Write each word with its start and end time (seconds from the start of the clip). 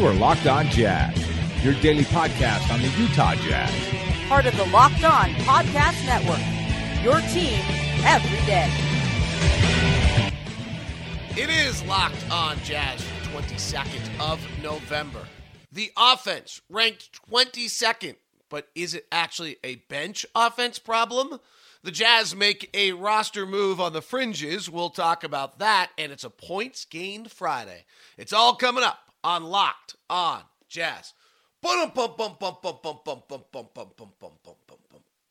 You 0.00 0.06
are 0.06 0.14
Locked 0.14 0.46
On 0.46 0.66
Jazz, 0.70 1.14
your 1.62 1.74
daily 1.74 2.04
podcast 2.04 2.72
on 2.72 2.80
the 2.80 2.88
Utah 2.98 3.34
Jazz. 3.34 3.70
Part 4.30 4.46
of 4.46 4.56
the 4.56 4.64
Locked 4.64 5.04
On 5.04 5.28
Podcast 5.44 6.06
Network. 6.06 6.40
Your 7.04 7.20
team 7.28 7.60
every 8.06 8.38
day. 8.46 8.70
It 11.36 11.50
is 11.50 11.82
Locked 11.84 12.30
On 12.30 12.56
Jazz 12.60 13.04
22nd 13.24 14.18
of 14.18 14.40
November. 14.62 15.20
The 15.70 15.92
offense 15.98 16.62
ranked 16.70 17.20
22nd, 17.30 18.16
but 18.48 18.68
is 18.74 18.94
it 18.94 19.06
actually 19.12 19.58
a 19.62 19.74
bench 19.90 20.24
offense 20.34 20.78
problem? 20.78 21.40
The 21.82 21.90
Jazz 21.90 22.34
make 22.34 22.70
a 22.72 22.92
roster 22.92 23.44
move 23.44 23.78
on 23.82 23.92
the 23.92 24.00
fringes. 24.00 24.70
We'll 24.70 24.88
talk 24.88 25.24
about 25.24 25.58
that, 25.58 25.90
and 25.98 26.10
it's 26.10 26.24
a 26.24 26.30
points 26.30 26.86
gained 26.86 27.30
Friday. 27.30 27.84
It's 28.16 28.32
all 28.32 28.54
coming 28.54 28.82
up 28.82 29.09
on 29.22 29.44
Locked 29.44 29.96
On 30.08 30.42
Jazz. 30.68 31.14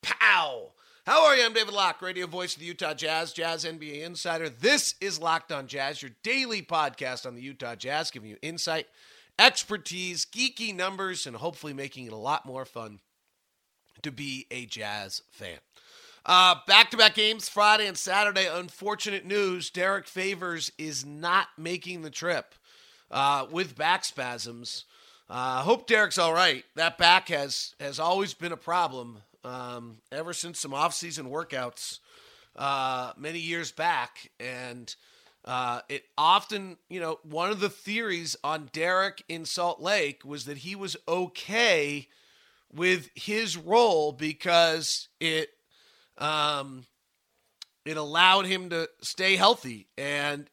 Pow! 0.02 0.72
How 1.06 1.26
are 1.26 1.36
you? 1.36 1.44
I'm 1.44 1.54
David 1.54 1.74
Locke, 1.74 2.02
radio 2.02 2.28
voice 2.28 2.54
of 2.54 2.60
the 2.60 2.68
Utah 2.68 2.94
Jazz, 2.94 3.34
Jazz 3.34 3.66
NBA 3.66 4.04
insider. 4.04 4.48
This 4.48 4.94
is 5.02 5.20
Locked 5.20 5.52
On 5.52 5.66
Jazz, 5.66 6.04
your 6.04 6.12
daily 6.22 6.62
podcast 6.62 7.26
on 7.26 7.34
the 7.36 7.42
Utah 7.42 7.74
Jazz, 7.76 8.12
giving 8.12 8.30
you 8.30 8.38
insight, 8.44 8.86
expertise, 9.40 10.26
geeky 10.26 10.76
numbers, 10.76 11.26
and 11.26 11.36
hopefully 11.36 11.74
making 11.74 12.06
it 12.06 12.14
a 12.14 12.18
lot 12.18 12.46
more 12.46 12.66
fun 12.66 13.00
to 14.04 14.12
be 14.12 14.46
a 14.52 14.68
Jazz 14.68 15.24
fan. 15.32 15.58
Back 16.28 16.92
to 16.92 16.98
back 16.98 17.16
games 17.16 17.50
Friday 17.50 17.88
and 17.88 17.98
Saturday. 17.98 18.46
Unfortunate 18.46 19.26
news 19.26 19.72
Derrick 19.72 20.06
Favors 20.06 20.72
is 20.78 21.04
not 21.04 21.48
making 21.58 22.04
the 22.04 22.12
trip 22.12 22.54
uh, 23.12 23.45
with 23.52 23.75
back 23.75 24.06
spasms. 24.06 24.86
I 25.30 25.59
uh, 25.59 25.61
hope 25.61 25.88
Derrick's 25.88 26.17
all 26.17 26.34
right. 26.34 26.66
That 26.75 26.97
back 26.97 27.30
has 27.30 27.75
has 27.80 28.00
always 28.00 28.34
been 28.34 28.52
a 28.52 28.58
problem 28.58 29.20
um, 29.44 29.97
ever 30.11 30.34
since 30.34 30.59
some 30.59 30.72
offseason 30.72 31.30
workouts 31.30 32.00
uh, 32.56 33.14
many 33.16 33.39
years 33.39 33.72
back, 33.72 34.31
and 34.39 34.94
uh, 35.45 35.81
it 35.88 36.03
often, 36.17 36.78
you 36.89 37.00
know, 37.00 37.19
one 37.23 37.52
of 37.52 37.59
the 37.59 37.69
theories 37.69 38.36
on 38.44 38.69
Derek 38.73 39.23
in 39.30 39.45
Salt 39.45 39.80
Lake 39.80 40.23
was 40.25 40.45
that 40.45 40.58
he 40.58 40.75
was 40.75 40.97
okay 41.08 42.08
with 42.73 43.09
his 43.16 43.56
role 43.56 44.12
because 44.12 45.08
it 45.19 45.50
um, 46.17 46.86
it 47.86 47.97
allowed 47.97 48.45
him 48.45 48.69
to 48.72 48.89
stay 49.02 49.36
healthy, 49.36 49.88
and 49.97 50.50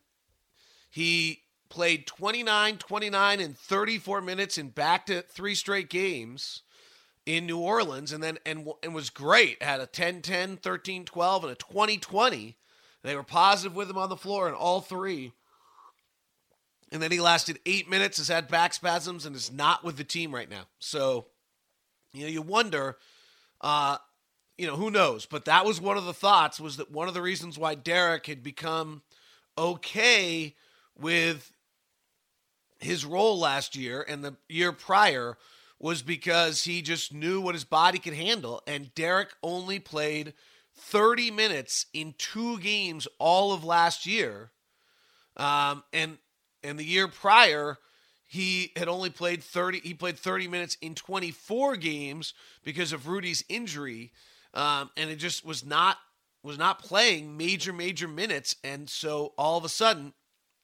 he 0.90 1.40
played 1.68 2.06
29, 2.06 2.78
29, 2.78 3.40
and 3.40 3.58
34 3.58 4.20
minutes 4.20 4.58
in 4.58 4.68
back 4.68 5.06
to 5.06 5.22
three 5.22 5.54
straight 5.54 5.90
games 5.90 6.62
in 7.26 7.44
New 7.46 7.58
Orleans 7.58 8.12
and 8.12 8.22
then 8.22 8.38
and, 8.46 8.68
and 8.82 8.94
was 8.94 9.10
great. 9.10 9.62
Had 9.62 9.80
a 9.80 9.86
10 9.86 10.22
10, 10.22 10.56
13 10.56 11.04
12, 11.04 11.44
and 11.44 11.52
a 11.52 11.56
20 11.56 11.98
20. 11.98 12.56
They 13.02 13.14
were 13.14 13.22
positive 13.22 13.76
with 13.76 13.90
him 13.90 13.98
on 13.98 14.08
the 14.08 14.16
floor 14.16 14.48
in 14.48 14.54
all 14.54 14.80
three. 14.80 15.32
And 16.92 17.02
then 17.02 17.10
he 17.10 17.20
lasted 17.20 17.58
eight 17.66 17.90
minutes, 17.90 18.18
has 18.18 18.28
had 18.28 18.48
back 18.48 18.72
spasms, 18.72 19.26
and 19.26 19.34
is 19.34 19.52
not 19.52 19.84
with 19.84 19.96
the 19.96 20.04
team 20.04 20.34
right 20.34 20.48
now. 20.48 20.66
So, 20.78 21.26
you 22.12 22.22
know, 22.22 22.28
you 22.28 22.42
wonder, 22.42 22.96
uh, 23.60 23.98
you 24.56 24.66
know, 24.66 24.76
who 24.76 24.90
knows? 24.90 25.26
But 25.26 25.44
that 25.46 25.64
was 25.64 25.80
one 25.80 25.96
of 25.96 26.04
the 26.04 26.14
thoughts 26.14 26.60
was 26.60 26.76
that 26.76 26.90
one 26.90 27.08
of 27.08 27.14
the 27.14 27.22
reasons 27.22 27.58
why 27.58 27.74
Derrick 27.74 28.26
had 28.26 28.42
become 28.42 29.02
okay 29.58 30.54
with 30.98 31.52
his 32.86 33.04
role 33.04 33.38
last 33.38 33.76
year 33.76 34.04
and 34.08 34.24
the 34.24 34.36
year 34.48 34.72
prior 34.72 35.36
was 35.78 36.02
because 36.02 36.64
he 36.64 36.80
just 36.80 37.12
knew 37.12 37.40
what 37.40 37.54
his 37.54 37.64
body 37.64 37.98
could 37.98 38.14
handle. 38.14 38.62
And 38.66 38.94
Derek 38.94 39.28
only 39.42 39.78
played 39.78 40.32
30 40.74 41.30
minutes 41.30 41.86
in 41.92 42.14
two 42.16 42.58
games 42.58 43.06
all 43.18 43.52
of 43.52 43.64
last 43.64 44.06
year. 44.06 44.50
Um, 45.36 45.84
and 45.92 46.18
and 46.62 46.78
the 46.78 46.84
year 46.84 47.06
prior, 47.08 47.78
he 48.26 48.72
had 48.76 48.88
only 48.88 49.10
played 49.10 49.42
30 49.42 49.80
he 49.80 49.94
played 49.94 50.18
30 50.18 50.48
minutes 50.48 50.76
in 50.80 50.94
24 50.94 51.76
games 51.76 52.34
because 52.64 52.92
of 52.92 53.06
Rudy's 53.06 53.44
injury. 53.48 54.12
Um, 54.54 54.90
and 54.96 55.10
it 55.10 55.16
just 55.16 55.44
was 55.44 55.64
not 55.64 55.98
was 56.42 56.56
not 56.56 56.78
playing 56.78 57.36
major 57.36 57.72
major 57.72 58.08
minutes 58.08 58.56
and 58.62 58.88
so 58.88 59.34
all 59.36 59.58
of 59.58 59.64
a 59.64 59.68
sudden 59.68 60.14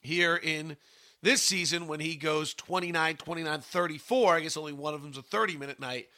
here 0.00 0.36
in 0.36 0.76
this 1.22 1.42
season, 1.42 1.86
when 1.86 2.00
he 2.00 2.16
goes 2.16 2.54
29, 2.54 3.16
29, 3.16 3.60
34, 3.60 4.34
I 4.34 4.40
guess 4.40 4.56
only 4.56 4.72
one 4.72 4.94
of 4.94 5.02
them's 5.02 5.18
a 5.18 5.22
30 5.22 5.56
minute 5.56 5.78
night, 5.78 6.08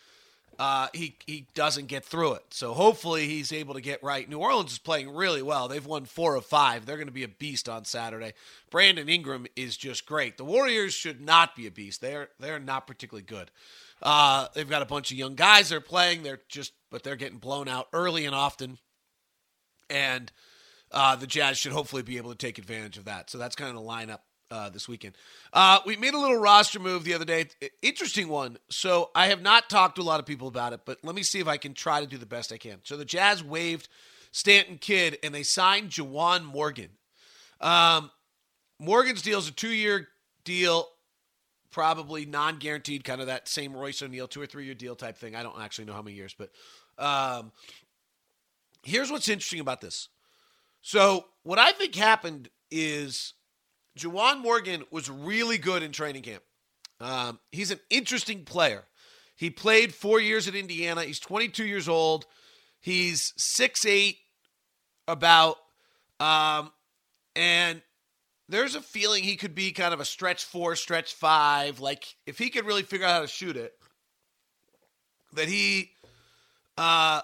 uh, 0.58 0.88
he, 0.94 1.16
he 1.26 1.46
doesn't 1.54 1.86
get 1.86 2.04
through 2.04 2.34
it. 2.34 2.44
So 2.50 2.74
hopefully 2.74 3.26
he's 3.26 3.52
able 3.52 3.74
to 3.74 3.80
get 3.80 4.02
right. 4.02 4.28
New 4.28 4.38
Orleans 4.38 4.72
is 4.72 4.78
playing 4.78 5.14
really 5.14 5.42
well. 5.42 5.68
They've 5.68 5.84
won 5.84 6.04
four 6.04 6.36
of 6.36 6.46
five. 6.46 6.86
They're 6.86 6.96
going 6.96 7.08
to 7.08 7.12
be 7.12 7.24
a 7.24 7.28
beast 7.28 7.68
on 7.68 7.84
Saturday. 7.84 8.34
Brandon 8.70 9.08
Ingram 9.08 9.46
is 9.56 9.76
just 9.76 10.06
great. 10.06 10.36
The 10.36 10.44
Warriors 10.44 10.94
should 10.94 11.20
not 11.20 11.56
be 11.56 11.66
a 11.66 11.70
beast. 11.70 12.00
They're, 12.00 12.28
they're 12.38 12.60
not 12.60 12.86
particularly 12.86 13.24
good. 13.24 13.50
Uh, 14.02 14.46
they've 14.54 14.68
got 14.68 14.82
a 14.82 14.86
bunch 14.86 15.10
of 15.10 15.18
young 15.18 15.34
guys 15.34 15.68
they're 15.68 15.80
playing. 15.80 16.22
They're 16.22 16.42
just, 16.48 16.72
but 16.90 17.02
they're 17.02 17.16
getting 17.16 17.38
blown 17.38 17.68
out 17.68 17.88
early 17.92 18.24
and 18.24 18.34
often. 18.34 18.78
And 19.90 20.30
uh, 20.92 21.16
the 21.16 21.26
Jazz 21.26 21.58
should 21.58 21.72
hopefully 21.72 22.02
be 22.02 22.16
able 22.16 22.30
to 22.30 22.38
take 22.38 22.58
advantage 22.58 22.96
of 22.96 23.06
that. 23.06 23.28
So 23.28 23.38
that's 23.38 23.56
kind 23.56 23.76
of 23.76 23.82
the 23.82 23.88
lineup 23.88 24.20
uh, 24.50 24.70
this 24.70 24.88
weekend. 24.88 25.16
Uh, 25.52 25.80
we 25.86 25.96
made 25.96 26.14
a 26.14 26.18
little 26.18 26.38
roster 26.38 26.78
move 26.78 27.04
the 27.04 27.14
other 27.14 27.24
day. 27.24 27.46
Interesting 27.82 28.28
one. 28.28 28.58
So 28.70 29.10
I 29.14 29.26
have 29.26 29.42
not 29.42 29.68
talked 29.68 29.96
to 29.96 30.02
a 30.02 30.04
lot 30.04 30.20
of 30.20 30.26
people 30.26 30.48
about 30.48 30.72
it, 30.72 30.80
but 30.84 30.98
let 31.02 31.14
me 31.14 31.22
see 31.22 31.40
if 31.40 31.48
I 31.48 31.56
can 31.56 31.74
try 31.74 32.00
to 32.00 32.06
do 32.06 32.18
the 32.18 32.26
best 32.26 32.52
I 32.52 32.58
can. 32.58 32.78
So 32.84 32.96
the 32.96 33.04
Jazz 33.04 33.42
waived 33.42 33.88
Stanton 34.32 34.78
Kidd 34.78 35.18
and 35.22 35.34
they 35.34 35.42
signed 35.42 35.90
Juwan 35.90 36.44
Morgan. 36.44 36.90
Um, 37.60 38.10
Morgan's 38.78 39.22
deal 39.22 39.38
is 39.38 39.48
a 39.48 39.52
two 39.52 39.72
year 39.72 40.08
deal, 40.44 40.88
probably 41.70 42.26
non 42.26 42.58
guaranteed, 42.58 43.04
kind 43.04 43.20
of 43.20 43.28
that 43.28 43.48
same 43.48 43.74
Royce 43.74 44.02
O'Neale 44.02 44.28
two 44.28 44.40
or 44.40 44.46
three 44.46 44.64
year 44.64 44.74
deal 44.74 44.96
type 44.96 45.16
thing. 45.16 45.34
I 45.34 45.42
don't 45.42 45.60
actually 45.60 45.86
know 45.86 45.92
how 45.94 46.02
many 46.02 46.16
years, 46.16 46.34
but 46.36 46.50
um, 46.98 47.52
here's 48.82 49.10
what's 49.10 49.28
interesting 49.28 49.60
about 49.60 49.80
this. 49.80 50.08
So, 50.82 51.24
what 51.44 51.58
I 51.58 51.72
think 51.72 51.94
happened 51.94 52.50
is 52.70 53.34
Juwan 53.98 54.40
Morgan 54.40 54.84
was 54.90 55.08
really 55.08 55.58
good 55.58 55.82
in 55.82 55.92
training 55.92 56.22
camp. 56.22 56.42
Um, 57.00 57.38
he's 57.52 57.70
an 57.70 57.80
interesting 57.90 58.44
player. 58.44 58.84
He 59.36 59.50
played 59.50 59.94
four 59.94 60.20
years 60.20 60.48
at 60.48 60.54
Indiana. 60.54 61.02
He's 61.02 61.18
22 61.18 61.64
years 61.64 61.88
old. 61.88 62.26
He's 62.80 63.32
6'8, 63.58 64.16
about. 65.08 65.56
Um, 66.20 66.70
and 67.36 67.82
there's 68.48 68.74
a 68.74 68.80
feeling 68.80 69.24
he 69.24 69.36
could 69.36 69.54
be 69.54 69.72
kind 69.72 69.94
of 69.94 70.00
a 70.00 70.04
stretch 70.04 70.44
four, 70.44 70.76
stretch 70.76 71.14
five. 71.14 71.80
Like, 71.80 72.04
if 72.26 72.38
he 72.38 72.50
could 72.50 72.66
really 72.66 72.82
figure 72.82 73.06
out 73.06 73.12
how 73.12 73.20
to 73.20 73.26
shoot 73.26 73.56
it, 73.56 73.72
that 75.34 75.48
he. 75.48 75.90
Uh, 76.76 77.20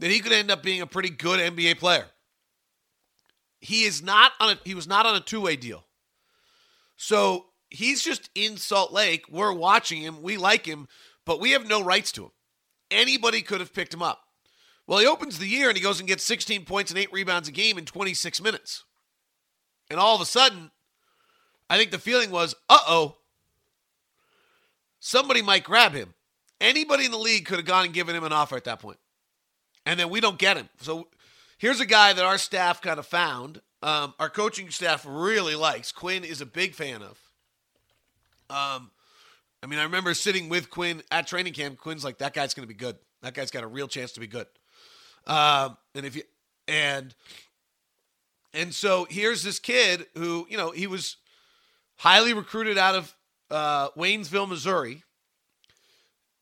that 0.00 0.10
he 0.10 0.20
could 0.20 0.32
end 0.32 0.50
up 0.50 0.62
being 0.62 0.80
a 0.80 0.86
pretty 0.86 1.10
good 1.10 1.40
NBA 1.40 1.78
player. 1.78 2.06
He 3.60 3.82
is 3.82 4.02
not 4.02 4.32
on 4.40 4.50
a 4.50 4.58
he 4.64 4.74
was 4.74 4.86
not 4.86 5.06
on 5.06 5.16
a 5.16 5.20
two-way 5.20 5.56
deal. 5.56 5.84
So 6.98 7.46
he's 7.70 8.02
just 8.02 8.28
in 8.34 8.58
Salt 8.58 8.92
Lake. 8.92 9.24
We're 9.30 9.52
watching 9.52 10.02
him. 10.02 10.20
We 10.20 10.36
like 10.36 10.66
him, 10.66 10.88
but 11.24 11.40
we 11.40 11.52
have 11.52 11.66
no 11.66 11.82
rights 11.82 12.12
to 12.12 12.24
him. 12.24 12.30
Anybody 12.90 13.40
could 13.40 13.60
have 13.60 13.72
picked 13.72 13.94
him 13.94 14.02
up. 14.02 14.20
Well, 14.86 14.98
he 14.98 15.06
opens 15.06 15.38
the 15.38 15.46
year 15.46 15.68
and 15.68 15.76
he 15.76 15.82
goes 15.82 16.00
and 16.00 16.08
gets 16.08 16.24
16 16.24 16.64
points 16.64 16.90
and 16.90 16.98
eight 16.98 17.12
rebounds 17.12 17.48
a 17.48 17.52
game 17.52 17.78
in 17.78 17.84
26 17.84 18.42
minutes. 18.42 18.84
And 19.90 20.00
all 20.00 20.14
of 20.14 20.20
a 20.20 20.26
sudden, 20.26 20.70
I 21.70 21.78
think 21.78 21.92
the 21.92 21.98
feeling 21.98 22.30
was, 22.30 22.54
uh 22.68 22.78
oh, 22.86 23.16
somebody 24.98 25.40
might 25.40 25.64
grab 25.64 25.92
him. 25.92 26.14
Anybody 26.60 27.04
in 27.04 27.12
the 27.12 27.18
league 27.18 27.46
could 27.46 27.58
have 27.58 27.66
gone 27.66 27.84
and 27.84 27.94
given 27.94 28.16
him 28.16 28.24
an 28.24 28.32
offer 28.32 28.56
at 28.56 28.64
that 28.64 28.80
point. 28.80 28.98
And 29.86 30.00
then 30.00 30.10
we 30.10 30.20
don't 30.20 30.38
get 30.38 30.56
him. 30.56 30.68
So 30.80 31.08
here's 31.58 31.80
a 31.80 31.86
guy 31.86 32.12
that 32.12 32.24
our 32.24 32.38
staff 32.38 32.82
kind 32.82 32.98
of 32.98 33.06
found 33.06 33.60
um, 33.82 34.14
our 34.18 34.28
coaching 34.28 34.70
staff 34.70 35.06
really 35.08 35.54
likes. 35.54 35.92
Quinn 35.92 36.24
is 36.24 36.40
a 36.40 36.46
big 36.46 36.74
fan 36.74 37.02
of. 37.02 37.18
Um, 38.50 38.90
I 39.62 39.66
mean, 39.66 39.78
I 39.78 39.84
remember 39.84 40.14
sitting 40.14 40.48
with 40.48 40.70
Quinn 40.70 41.02
at 41.10 41.26
training 41.26 41.52
camp. 41.52 41.78
Quinn's 41.78 42.04
like, 42.04 42.18
that 42.18 42.34
guy's 42.34 42.54
going 42.54 42.66
to 42.66 42.72
be 42.72 42.78
good. 42.78 42.96
That 43.22 43.34
guy's 43.34 43.50
got 43.50 43.64
a 43.64 43.66
real 43.66 43.88
chance 43.88 44.12
to 44.12 44.20
be 44.20 44.26
good. 44.26 44.46
Um, 45.26 45.76
and 45.94 46.06
if 46.06 46.16
you 46.16 46.22
and 46.66 47.14
and 48.54 48.72
so 48.72 49.06
here's 49.10 49.42
this 49.42 49.58
kid 49.58 50.06
who 50.14 50.46
you 50.48 50.56
know 50.56 50.70
he 50.70 50.86
was 50.86 51.16
highly 51.96 52.32
recruited 52.32 52.78
out 52.78 52.94
of 52.94 53.14
uh, 53.50 53.90
Waynesville, 53.90 54.48
Missouri. 54.48 55.02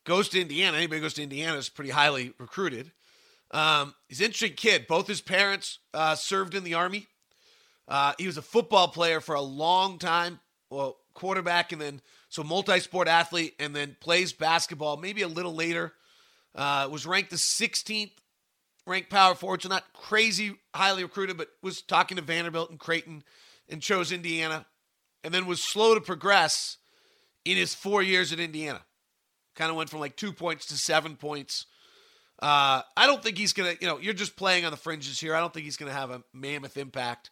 Goes 0.05 0.29
to 0.31 0.41
Indiana. 0.41 0.77
Anybody 0.77 1.01
goes 1.01 1.15
to 1.15 1.23
Indiana 1.23 1.57
is 1.57 1.69
pretty 1.69 1.91
highly 1.91 2.33
recruited. 2.39 2.93
Um, 3.51 3.95
he's 4.09 4.21
an 4.21 4.27
interesting 4.27 4.55
kid. 4.55 4.87
Both 4.87 5.09
his 5.09 5.21
parents 5.21 5.81
uh, 5.93 6.15
served 6.15 6.55
in 6.55 6.63
the 6.63 6.75
army. 6.75 7.09
Uh, 7.89 8.13
he 8.19 8.27
was 8.27 8.37
a 8.37 8.43
football 8.43 8.89
player 8.89 9.21
for 9.21 9.35
a 9.35 9.43
long 9.43 9.99
time. 9.99 10.41
well, 10.71 10.97
quarterback 11.15 11.73
and 11.73 11.81
then 11.81 12.01
so 12.29 12.43
multi-sport 12.43 13.09
athlete 13.09 13.55
and 13.59 13.75
then 13.75 13.97
plays 14.01 14.35
basketball 14.35 14.99
maybe 14.99 15.23
a 15.23 15.29
little 15.29 15.55
later. 15.55 15.93
Uh, 16.55 16.89
was 16.91 17.07
ranked 17.07 17.31
the 17.31 17.37
16th 17.37 18.13
ranked 18.87 19.11
power 19.11 19.35
forward, 19.35 19.63
so 19.63 19.69
not 19.69 19.93
crazy 19.93 20.57
highly 20.75 21.03
recruited, 21.03 21.37
but 21.37 21.49
was 21.63 21.83
talking 21.83 22.17
to 22.17 22.23
Vanderbilt 22.23 22.71
and 22.71 22.79
Creighton 22.79 23.23
and 23.69 23.83
chose 23.83 24.13
Indiana, 24.13 24.65
and 25.25 25.35
then 25.35 25.47
was 25.47 25.63
slow 25.63 25.95
to 25.95 26.01
progress 26.01 26.77
in 27.45 27.57
his 27.57 27.75
four 27.75 28.03
years 28.03 28.33
at 28.33 28.41
Indiana. 28.41 28.81
Kind 29.55 29.71
of 29.71 29.77
went 29.77 29.91
from 29.91 30.01
like 30.01 30.17
two 30.17 30.33
points 30.33 30.67
to 30.67 30.75
seven 30.75 31.17
points. 31.17 31.67
Uh, 32.41 32.83
I 32.97 33.07
don't 33.07 33.23
think 33.23 33.39
he's 33.39 33.53
gonna. 33.53 33.75
You 33.81 33.87
know, 33.87 33.99
you're 33.99 34.15
just 34.15 34.37
playing 34.37 34.65
on 34.65 34.71
the 34.71 34.77
fringes 34.77 35.19
here. 35.19 35.35
I 35.35 35.41
don't 35.41 35.53
think 35.53 35.65
he's 35.65 35.79
gonna 35.79 35.93
have 35.93 36.11
a 36.11 36.23
mammoth 36.35 36.77
impact, 36.77 37.31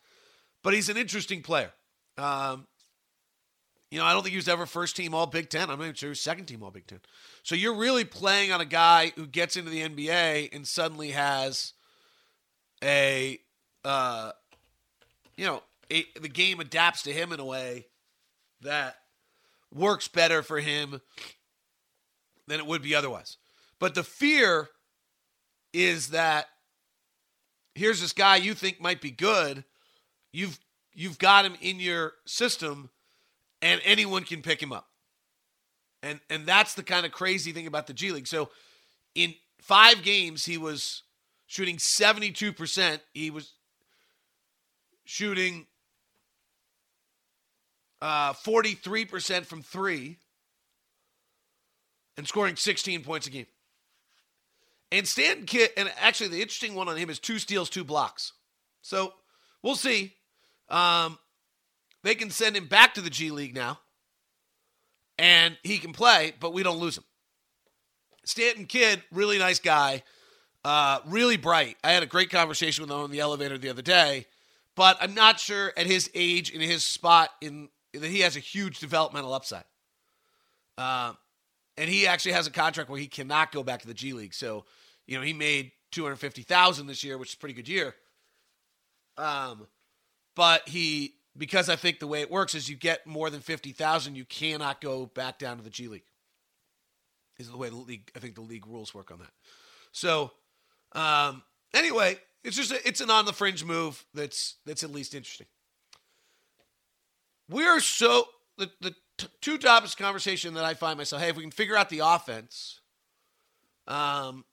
but 0.65 0.75
he's 0.75 0.89
an 0.89 0.97
interesting 0.97 1.43
player. 1.43 1.71
Um, 2.19 2.67
you 3.91 3.99
know, 4.01 4.05
I 4.07 4.13
don't 4.13 4.23
think 4.23 4.33
he 4.33 4.37
was 4.37 4.49
ever 4.49 4.67
first 4.67 4.97
team 4.97 5.15
All 5.15 5.27
Big 5.27 5.49
Ten. 5.49 5.71
I'm 5.71 5.79
not 5.79 5.85
even 5.85 5.95
sure 5.95 6.09
he 6.09 6.11
was 6.11 6.21
second 6.21 6.47
team 6.47 6.65
All 6.65 6.73
Big 6.73 6.89
Ten. 6.89 6.99
So 7.45 7.55
you're 7.55 7.77
really 7.77 8.05
playing 8.05 8.51
on 8.51 8.61
a 8.61 8.65
guy 8.65 9.13
who 9.15 9.29
gets 9.29 9.57
into 9.57 9.71
the 9.71 9.83
NBA 9.83 10.53
and 10.53 10.67
suddenly 10.67 11.13
has 11.13 11.75
a, 12.83 13.39
uh, 13.85 14.33
you 15.37 15.47
know, 15.47 15.63
a, 15.93 16.07
the 16.21 16.29
game 16.29 16.59
adapts 16.59 17.03
to 17.03 17.13
him 17.13 17.33
in 17.33 17.39
a 17.39 17.45
way 17.45 17.87
that 18.63 18.97
works 19.73 20.09
better 20.09 20.43
for 20.43 20.59
him 20.59 21.01
than 22.49 22.59
it 22.59 22.67
would 22.67 22.83
be 22.83 22.95
otherwise. 22.95 23.37
But 23.79 23.95
the 23.95 24.03
fear 24.03 24.71
is 25.73 26.09
that 26.09 26.47
here's 27.75 28.01
this 28.01 28.13
guy 28.13 28.37
you 28.37 28.55
think 28.55 28.81
might 28.81 29.01
be 29.01 29.11
good. 29.11 29.65
You've 30.35 30.59
you've 30.93 31.19
got 31.19 31.45
him 31.45 31.55
in 31.61 31.79
your 31.79 32.15
system 32.27 32.91
and 33.63 33.81
anyone 33.85 34.25
can 34.25 34.43
pick 34.43 34.61
him 34.61 34.73
up. 34.73 34.89
And 36.03 36.19
and 36.29 36.45
that's 36.45 36.75
the 36.75 36.83
kind 36.83 37.07
of 37.07 37.13
crazy 37.13 37.53
thing 37.53 37.69
about 37.69 37.87
the 37.87 37.95
G 37.95 38.11
League. 38.11 38.27
So 38.27 38.51
in 39.15 39.35
5 39.61 40.03
games 40.03 40.45
he 40.45 40.59
was 40.59 41.05
shooting 41.47 41.77
72%. 41.77 43.01
He 43.13 43.31
was 43.31 43.53
shooting 45.05 45.67
uh, 48.03 48.33
43% 48.33 49.47
from 49.47 49.63
3 49.63 50.19
and 52.17 52.27
scoring 52.27 52.57
16 52.57 53.05
points 53.05 53.29
a 53.29 53.31
game. 53.31 53.47
And 54.91 55.07
Stanton 55.07 55.47
Kidd, 55.47 55.71
and 55.77 55.93
actually 56.01 56.29
the 56.29 56.43
interesting 56.43 56.75
one 56.75 56.89
on 56.89 56.97
him 56.97 57.09
is 57.09 57.21
two 57.21 57.39
steals, 57.39 57.71
two 57.71 57.85
blocks. 57.85 58.33
So 58.83 59.15
we'll 59.63 59.77
see. 59.77 60.15
Um, 60.75 61.19
they 62.03 62.17
can 62.17 62.31
send 62.31 62.57
him 62.57 62.67
back 62.67 62.95
to 62.95 63.01
the 63.01 63.11
G 63.11 63.31
League 63.31 63.55
now, 63.55 63.79
and 65.17 65.57
he 65.63 65.79
can 65.79 65.93
play, 65.93 66.35
but 66.41 66.53
we 66.53 66.65
don't 66.65 66.79
lose 66.79 66.99
him. 66.99 67.05
Stanton 68.25 68.67
Kidd, 68.67 69.03
really 69.13 69.39
nice 69.39 69.61
guy, 69.61 70.03
uh, 70.65 70.99
really 71.07 71.37
bright. 71.37 71.77
I 71.85 71.93
had 71.93 72.03
a 72.03 72.07
great 72.07 72.31
conversation 72.31 72.83
with 72.83 72.91
him 72.91 72.99
on 72.99 73.11
the 73.13 73.21
elevator 73.21 73.57
the 73.57 73.71
other 73.71 73.83
day, 73.83 74.27
but 74.75 74.97
I'm 75.01 75.15
not 75.15 75.39
sure 75.39 75.73
at 75.77 75.87
his 75.87 76.11
age 76.13 76.51
in 76.51 76.61
his 76.61 76.83
spot 76.83 77.31
in 77.41 77.69
that 77.93 78.11
he 78.11 78.21
has 78.21 78.35
a 78.35 78.41
huge 78.41 78.81
developmental 78.81 79.33
upside. 79.33 79.65
Uh, 80.77 81.13
and 81.77 81.89
he 81.89 82.09
actually 82.09 82.33
has 82.33 82.49
a 82.49 82.51
contract 82.51 82.91
where 82.91 82.99
he 82.99 83.07
cannot 83.07 83.53
go 83.53 83.63
back 83.63 83.83
to 83.83 83.87
the 83.87 83.95
G 83.95 84.13
League. 84.13 84.35
So, 84.35 84.65
you 85.07 85.17
know, 85.17 85.23
he 85.23 85.33
made 85.33 85.71
two 85.93 86.03
hundred 86.03 86.17
fifty 86.17 86.43
thousand 86.43 86.89
this 86.89 87.05
year, 87.05 87.17
which 87.17 87.29
is 87.29 87.35
a 87.35 87.39
pretty 87.39 87.55
good 87.55 87.69
year. 87.69 87.95
Um, 89.17 89.69
but 90.35 90.69
he 90.69 91.15
because 91.37 91.69
I 91.69 91.77
think 91.77 91.99
the 91.99 92.07
way 92.07 92.21
it 92.21 92.31
works 92.31 92.55
is 92.55 92.69
you 92.69 92.77
get 92.77 93.07
more 93.07 93.29
than 93.29 93.41
50,000, 93.41 94.15
you 94.15 94.25
cannot 94.25 94.81
go 94.81 95.07
back 95.07 95.39
down 95.39 95.57
to 95.57 95.65
the 95.65 95.71
G 95.71 95.89
League. 95.89 96.05
Is 97.39 97.51
the 97.51 97.57
way 97.57 97.69
the 97.69 97.77
league, 97.77 98.13
I 98.15 98.21
think 98.21 98.37
the 98.37 98.43
league 98.43 98.67
rules 98.67 98.95
work 98.95 99.11
on 99.11 99.19
that. 99.19 99.33
So, 99.91 100.31
um, 100.93 101.43
anyway, 101.75 102.19
it's 102.45 102.57
just 102.57 102.71
a, 102.71 102.87
it's 102.87 103.01
an 103.01 103.11
on 103.11 103.25
the 103.25 103.33
fringe 103.33 103.65
move 103.65 104.05
that's 104.15 104.57
that's 104.65 104.85
at 104.85 104.91
least 104.91 105.15
interesting. 105.15 105.49
We're 107.49 107.81
so 107.81 108.29
the 108.57 108.71
the 108.81 108.95
t- 109.19 109.27
two 109.41 109.59
topics 109.59 109.97
conversation 109.97 110.55
that 110.55 110.65
I 110.65 110.75
find 110.75 110.97
myself. 110.97 111.21
Hey, 111.23 111.31
if 111.31 111.37
we 111.37 111.43
can 111.43 111.51
figure 111.51 111.77
out 111.77 111.89
the 111.89 112.01
offense, 112.01 112.81
um, 113.89 114.45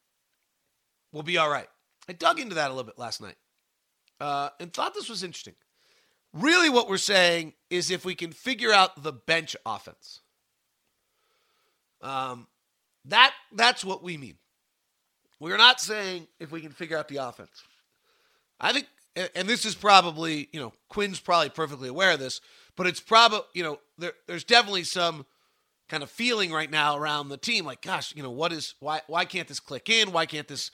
we'll 1.11 1.21
be 1.21 1.37
all 1.37 1.49
right. 1.49 1.67
I 2.09 2.13
dug 2.13 2.39
into 2.39 2.55
that 2.55 2.71
a 2.71 2.73
little 2.73 2.85
bit 2.85 2.97
last 2.97 3.21
night, 3.21 3.37
uh, 4.19 4.49
and 4.59 4.73
thought 4.73 4.95
this 4.95 5.07
was 5.07 5.21
interesting. 5.21 5.53
Really, 6.33 6.69
what 6.69 6.87
we're 6.87 6.97
saying 6.97 7.53
is 7.69 7.91
if 7.91 8.05
we 8.05 8.15
can 8.15 8.31
figure 8.31 8.71
out 8.71 9.03
the 9.03 9.11
bench 9.11 9.55
offense, 9.65 10.21
um, 12.01 12.47
that 13.05 13.33
that's 13.51 13.83
what 13.83 14.01
we 14.01 14.17
mean. 14.17 14.35
We're 15.39 15.57
not 15.57 15.81
saying 15.81 16.27
if 16.39 16.51
we 16.51 16.61
can 16.61 16.71
figure 16.71 16.97
out 16.97 17.07
the 17.07 17.17
offense. 17.17 17.63
I 18.59 18.73
think, 18.73 18.87
and 19.35 19.49
this 19.49 19.65
is 19.65 19.75
probably, 19.75 20.47
you 20.51 20.59
know, 20.59 20.71
Quinn's 20.87 21.19
probably 21.19 21.49
perfectly 21.49 21.89
aware 21.89 22.11
of 22.11 22.19
this, 22.19 22.39
but 22.75 22.87
it's 22.87 22.99
probably, 22.99 23.41
you 23.53 23.63
know, 23.63 23.79
there, 23.97 24.13
there's 24.27 24.43
definitely 24.43 24.83
some 24.83 25.25
kind 25.89 26.03
of 26.03 26.09
feeling 26.09 26.51
right 26.51 26.71
now 26.71 26.95
around 26.95 27.29
the 27.29 27.37
team, 27.37 27.65
like, 27.65 27.81
gosh, 27.81 28.15
you 28.15 28.23
know, 28.23 28.31
what 28.31 28.53
is 28.53 28.75
why 28.79 29.01
why 29.07 29.25
can't 29.25 29.47
this 29.47 29.59
click 29.59 29.89
in? 29.89 30.11
Why 30.11 30.25
can't 30.25 30.47
this 30.47 30.71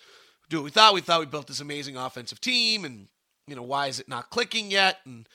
do 0.49 0.57
what 0.57 0.65
we 0.65 0.69
thought? 0.69 0.93
We 0.93 1.01
thought 1.01 1.21
we 1.21 1.25
built 1.25 1.47
this 1.47 1.61
amazing 1.61 1.97
offensive 1.97 2.39
team, 2.39 2.85
and 2.85 3.07
you 3.47 3.55
know, 3.55 3.63
why 3.63 3.87
is 3.87 3.99
it 3.99 4.07
not 4.07 4.29
clicking 4.29 4.69
yet? 4.69 4.97
And 5.05 5.27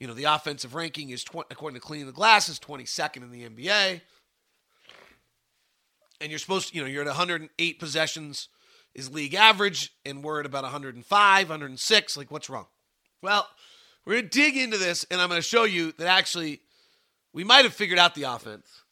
you 0.00 0.06
know, 0.06 0.14
the 0.14 0.24
offensive 0.24 0.74
ranking 0.74 1.10
is, 1.10 1.24
tw- 1.24 1.46
according 1.50 1.80
to 1.80 1.84
Cleaning 1.84 2.06
the 2.06 2.12
Glass, 2.12 2.48
is 2.48 2.58
22nd 2.58 3.16
in 3.16 3.30
the 3.30 3.48
NBA. 3.48 4.00
And 6.20 6.30
you're 6.30 6.38
supposed 6.38 6.70
to, 6.70 6.76
you 6.76 6.82
know, 6.82 6.88
you're 6.88 7.02
at 7.02 7.08
108 7.08 7.78
possessions 7.78 8.48
is 8.94 9.12
league 9.12 9.34
average, 9.34 9.92
and 10.04 10.24
we're 10.24 10.40
at 10.40 10.46
about 10.46 10.64
105, 10.64 11.48
106. 11.48 12.16
Like, 12.16 12.30
what's 12.30 12.50
wrong? 12.50 12.66
Well, 13.22 13.46
we're 14.04 14.14
going 14.14 14.28
to 14.28 14.38
dig 14.38 14.56
into 14.56 14.78
this, 14.78 15.04
and 15.10 15.20
I'm 15.20 15.28
going 15.28 15.38
to 15.38 15.46
show 15.46 15.64
you 15.64 15.92
that 15.98 16.08
actually 16.08 16.62
we 17.32 17.44
might 17.44 17.64
have 17.64 17.74
figured 17.74 17.98
out 17.98 18.14
the 18.14 18.24
offense. 18.24 18.82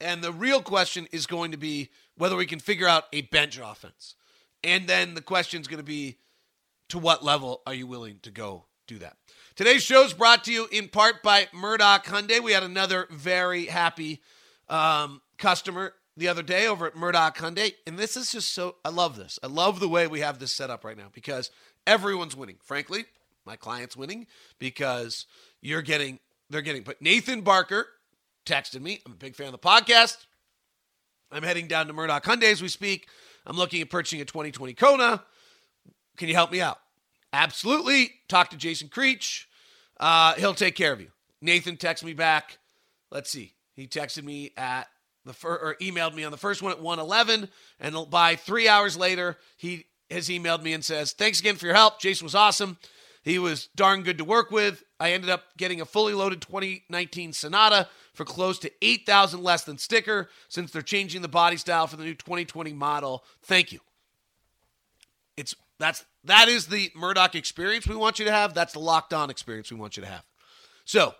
And 0.00 0.22
the 0.22 0.32
real 0.32 0.62
question 0.62 1.06
is 1.12 1.26
going 1.26 1.52
to 1.52 1.58
be 1.58 1.90
whether 2.16 2.34
we 2.34 2.46
can 2.46 2.58
figure 2.58 2.88
out 2.88 3.04
a 3.12 3.22
bench 3.22 3.60
offense. 3.62 4.14
And 4.64 4.88
then 4.88 5.14
the 5.14 5.20
question 5.20 5.60
is 5.60 5.68
going 5.68 5.78
to 5.78 5.84
be 5.84 6.18
to 6.88 6.98
what 6.98 7.24
level 7.24 7.62
are 7.66 7.74
you 7.74 7.86
willing 7.86 8.18
to 8.22 8.30
go 8.30 8.64
do 8.86 8.98
that? 8.98 9.16
Today's 9.60 9.82
show 9.82 10.04
is 10.04 10.14
brought 10.14 10.44
to 10.44 10.52
you 10.54 10.68
in 10.72 10.88
part 10.88 11.22
by 11.22 11.46
Murdock 11.52 12.06
Hyundai. 12.06 12.40
We 12.40 12.52
had 12.52 12.62
another 12.62 13.06
very 13.10 13.66
happy 13.66 14.22
um, 14.70 15.20
customer 15.36 15.92
the 16.16 16.28
other 16.28 16.42
day 16.42 16.66
over 16.66 16.86
at 16.86 16.96
Murdock 16.96 17.36
Hyundai. 17.36 17.74
And 17.86 17.98
this 17.98 18.16
is 18.16 18.32
just 18.32 18.54
so, 18.54 18.76
I 18.86 18.88
love 18.88 19.16
this. 19.16 19.38
I 19.42 19.48
love 19.48 19.78
the 19.78 19.86
way 19.86 20.06
we 20.06 20.20
have 20.20 20.38
this 20.38 20.50
set 20.50 20.70
up 20.70 20.82
right 20.82 20.96
now 20.96 21.08
because 21.12 21.50
everyone's 21.86 22.34
winning. 22.34 22.56
Frankly, 22.62 23.04
my 23.44 23.54
client's 23.54 23.94
winning 23.94 24.26
because 24.58 25.26
you're 25.60 25.82
getting, 25.82 26.20
they're 26.48 26.62
getting, 26.62 26.82
but 26.82 27.02
Nathan 27.02 27.42
Barker 27.42 27.86
texted 28.46 28.80
me. 28.80 29.02
I'm 29.04 29.12
a 29.12 29.16
big 29.16 29.36
fan 29.36 29.48
of 29.48 29.52
the 29.52 29.58
podcast. 29.58 30.24
I'm 31.30 31.42
heading 31.42 31.66
down 31.66 31.86
to 31.88 31.92
Murdock 31.92 32.24
Hyundai 32.24 32.50
as 32.50 32.62
we 32.62 32.68
speak. 32.68 33.08
I'm 33.46 33.58
looking 33.58 33.82
at 33.82 33.90
purchasing 33.90 34.22
a 34.22 34.24
2020 34.24 34.72
Kona. 34.72 35.22
Can 36.16 36.28
you 36.28 36.34
help 36.34 36.50
me 36.50 36.62
out? 36.62 36.78
Absolutely. 37.34 38.12
Talk 38.26 38.48
to 38.48 38.56
Jason 38.56 38.88
Creech. 38.88 39.48
Uh, 40.00 40.34
he'll 40.34 40.54
take 40.54 40.74
care 40.74 40.92
of 40.92 41.00
you. 41.00 41.08
Nathan 41.42 41.76
texted 41.76 42.04
me 42.04 42.14
back. 42.14 42.58
Let's 43.10 43.30
see. 43.30 43.52
He 43.74 43.86
texted 43.86 44.24
me 44.24 44.52
at 44.56 44.88
the 45.26 45.34
first 45.34 45.62
or 45.62 45.76
emailed 45.80 46.14
me 46.14 46.24
on 46.24 46.32
the 46.32 46.38
first 46.38 46.62
one 46.62 46.72
at 46.72 46.80
111 46.80 47.48
and 47.78 48.10
by 48.10 48.36
3 48.36 48.66
hours 48.66 48.96
later 48.96 49.36
he 49.58 49.84
has 50.10 50.28
emailed 50.28 50.62
me 50.62 50.72
and 50.72 50.84
says, 50.84 51.12
"Thanks 51.12 51.38
again 51.38 51.56
for 51.56 51.66
your 51.66 51.74
help. 51.74 52.00
Jason 52.00 52.24
was 52.24 52.34
awesome. 52.34 52.78
He 53.22 53.38
was 53.38 53.68
darn 53.76 54.02
good 54.02 54.16
to 54.18 54.24
work 54.24 54.50
with. 54.50 54.82
I 54.98 55.12
ended 55.12 55.28
up 55.28 55.56
getting 55.58 55.82
a 55.82 55.84
fully 55.84 56.14
loaded 56.14 56.40
2019 56.40 57.34
Sonata 57.34 57.88
for 58.14 58.24
close 58.24 58.58
to 58.60 58.72
8,000 58.82 59.42
less 59.42 59.64
than 59.64 59.76
sticker 59.76 60.30
since 60.48 60.72
they're 60.72 60.82
changing 60.82 61.20
the 61.20 61.28
body 61.28 61.58
style 61.58 61.86
for 61.86 61.96
the 61.96 62.04
new 62.04 62.14
2020 62.14 62.72
model. 62.72 63.24
Thank 63.42 63.72
you." 63.72 63.80
It's 65.36 65.54
that's 65.80 66.04
that 66.24 66.48
is 66.48 66.66
the 66.66 66.92
Murdock 66.94 67.34
experience 67.34 67.88
we 67.88 67.96
want 67.96 68.18
you 68.18 68.26
to 68.26 68.30
have. 68.30 68.54
That's 68.54 68.74
the 68.74 68.78
locked 68.78 69.12
on 69.14 69.30
experience 69.30 69.72
we 69.72 69.78
want 69.78 69.96
you 69.96 70.02
to 70.02 70.08
have. 70.08 70.22
So, 70.84 71.14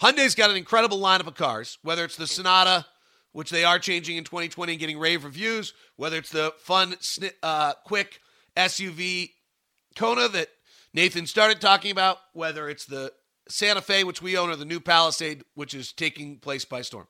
Hyundai's 0.00 0.34
got 0.34 0.50
an 0.50 0.56
incredible 0.56 0.98
lineup 0.98 1.26
of 1.26 1.34
cars, 1.34 1.78
whether 1.82 2.04
it's 2.04 2.16
the 2.16 2.26
Sonata, 2.26 2.86
which 3.32 3.50
they 3.50 3.64
are 3.64 3.78
changing 3.78 4.16
in 4.16 4.24
2020 4.24 4.72
and 4.72 4.80
getting 4.80 4.98
rave 4.98 5.24
reviews, 5.24 5.74
whether 5.96 6.16
it's 6.16 6.30
the 6.30 6.54
fun, 6.58 6.94
uh, 7.42 7.72
quick 7.84 8.20
SUV 8.56 9.30
Kona 9.96 10.28
that 10.28 10.48
Nathan 10.94 11.26
started 11.26 11.60
talking 11.60 11.90
about, 11.90 12.18
whether 12.32 12.68
it's 12.68 12.86
the 12.86 13.12
Santa 13.48 13.80
Fe, 13.80 14.04
which 14.04 14.22
we 14.22 14.36
own, 14.36 14.50
or 14.50 14.56
the 14.56 14.64
new 14.64 14.80
Palisade, 14.80 15.42
which 15.54 15.74
is 15.74 15.92
taking 15.92 16.38
place 16.38 16.64
by 16.64 16.82
storm. 16.82 17.08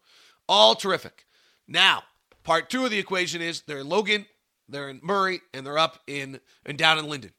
All 0.48 0.74
terrific. 0.74 1.26
Now, 1.68 2.04
part 2.44 2.70
two 2.70 2.84
of 2.84 2.90
the 2.90 2.98
equation 2.98 3.42
is 3.42 3.62
they're 3.62 3.78
in 3.78 3.88
Logan, 3.88 4.26
they're 4.68 4.88
in 4.88 5.00
Murray, 5.02 5.40
and 5.54 5.66
they're 5.66 5.78
up 5.78 6.00
in 6.06 6.40
and 6.64 6.76
down 6.76 6.98
in 6.98 7.08
Lindon. 7.08 7.32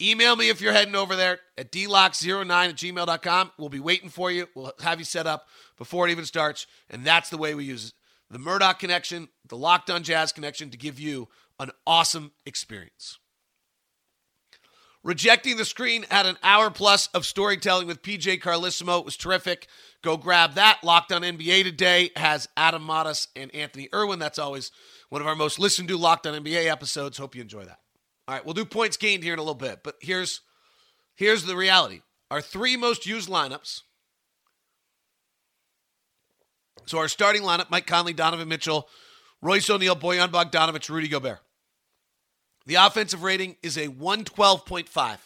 Email 0.00 0.34
me 0.34 0.48
if 0.48 0.60
you're 0.60 0.72
heading 0.72 0.96
over 0.96 1.14
there 1.14 1.38
at 1.56 1.70
dlock09 1.70 2.50
at 2.50 2.74
gmail.com. 2.74 3.52
We'll 3.56 3.68
be 3.68 3.78
waiting 3.78 4.08
for 4.08 4.32
you. 4.32 4.48
We'll 4.56 4.72
have 4.82 4.98
you 4.98 5.04
set 5.04 5.28
up 5.28 5.46
before 5.78 6.08
it 6.08 6.10
even 6.10 6.24
starts. 6.24 6.66
And 6.90 7.04
that's 7.04 7.30
the 7.30 7.38
way 7.38 7.54
we 7.54 7.64
use 7.64 7.88
it. 7.88 7.92
The 8.28 8.40
Murdock 8.40 8.80
connection, 8.80 9.28
the 9.46 9.56
Locked 9.56 9.90
on 9.90 10.02
Jazz 10.02 10.32
connection 10.32 10.70
to 10.70 10.78
give 10.78 10.98
you 10.98 11.28
an 11.60 11.70
awesome 11.86 12.32
experience. 12.46 13.18
Rejecting 15.04 15.56
the 15.56 15.64
Screen 15.64 16.04
had 16.10 16.26
an 16.26 16.38
hour 16.42 16.70
plus 16.70 17.08
of 17.08 17.26
storytelling 17.26 17.86
with 17.86 18.02
PJ 18.02 18.40
Carlesimo. 18.40 19.00
It 19.00 19.04
was 19.04 19.16
terrific. 19.16 19.68
Go 20.02 20.16
grab 20.16 20.54
that. 20.54 20.82
Locked 20.82 21.12
on 21.12 21.22
NBA 21.22 21.62
today 21.62 22.10
has 22.16 22.48
Adam 22.56 22.86
Modis 22.86 23.28
and 23.36 23.54
Anthony 23.54 23.88
Irwin. 23.94 24.18
That's 24.18 24.38
always 24.38 24.72
one 25.10 25.20
of 25.20 25.28
our 25.28 25.36
most 25.36 25.58
listened 25.58 25.88
to 25.88 25.96
Locked 25.96 26.26
on 26.26 26.42
NBA 26.42 26.66
episodes. 26.66 27.18
Hope 27.18 27.36
you 27.36 27.42
enjoy 27.42 27.64
that. 27.64 27.78
All 28.26 28.34
right, 28.34 28.44
we'll 28.44 28.54
do 28.54 28.64
points 28.64 28.96
gained 28.96 29.22
here 29.22 29.32
in 29.32 29.38
a 29.38 29.42
little 29.42 29.54
bit, 29.54 29.80
but 29.84 29.96
here's 30.00 30.40
here's 31.14 31.44
the 31.44 31.56
reality. 31.56 32.00
Our 32.30 32.40
three 32.40 32.76
most 32.76 33.06
used 33.06 33.28
lineups. 33.28 33.82
So 36.86 36.98
our 36.98 37.08
starting 37.08 37.42
lineup: 37.42 37.70
Mike 37.70 37.86
Conley, 37.86 38.12
Donovan 38.12 38.48
Mitchell, 38.48 38.88
Royce 39.40 39.70
O'Neale, 39.70 39.96
Bojan 39.96 40.28
Bogdanovic, 40.28 40.88
Rudy 40.88 41.08
Gobert. 41.08 41.40
The 42.66 42.76
offensive 42.76 43.22
rating 43.22 43.56
is 43.62 43.76
a 43.76 43.88
112.5. 43.88 45.18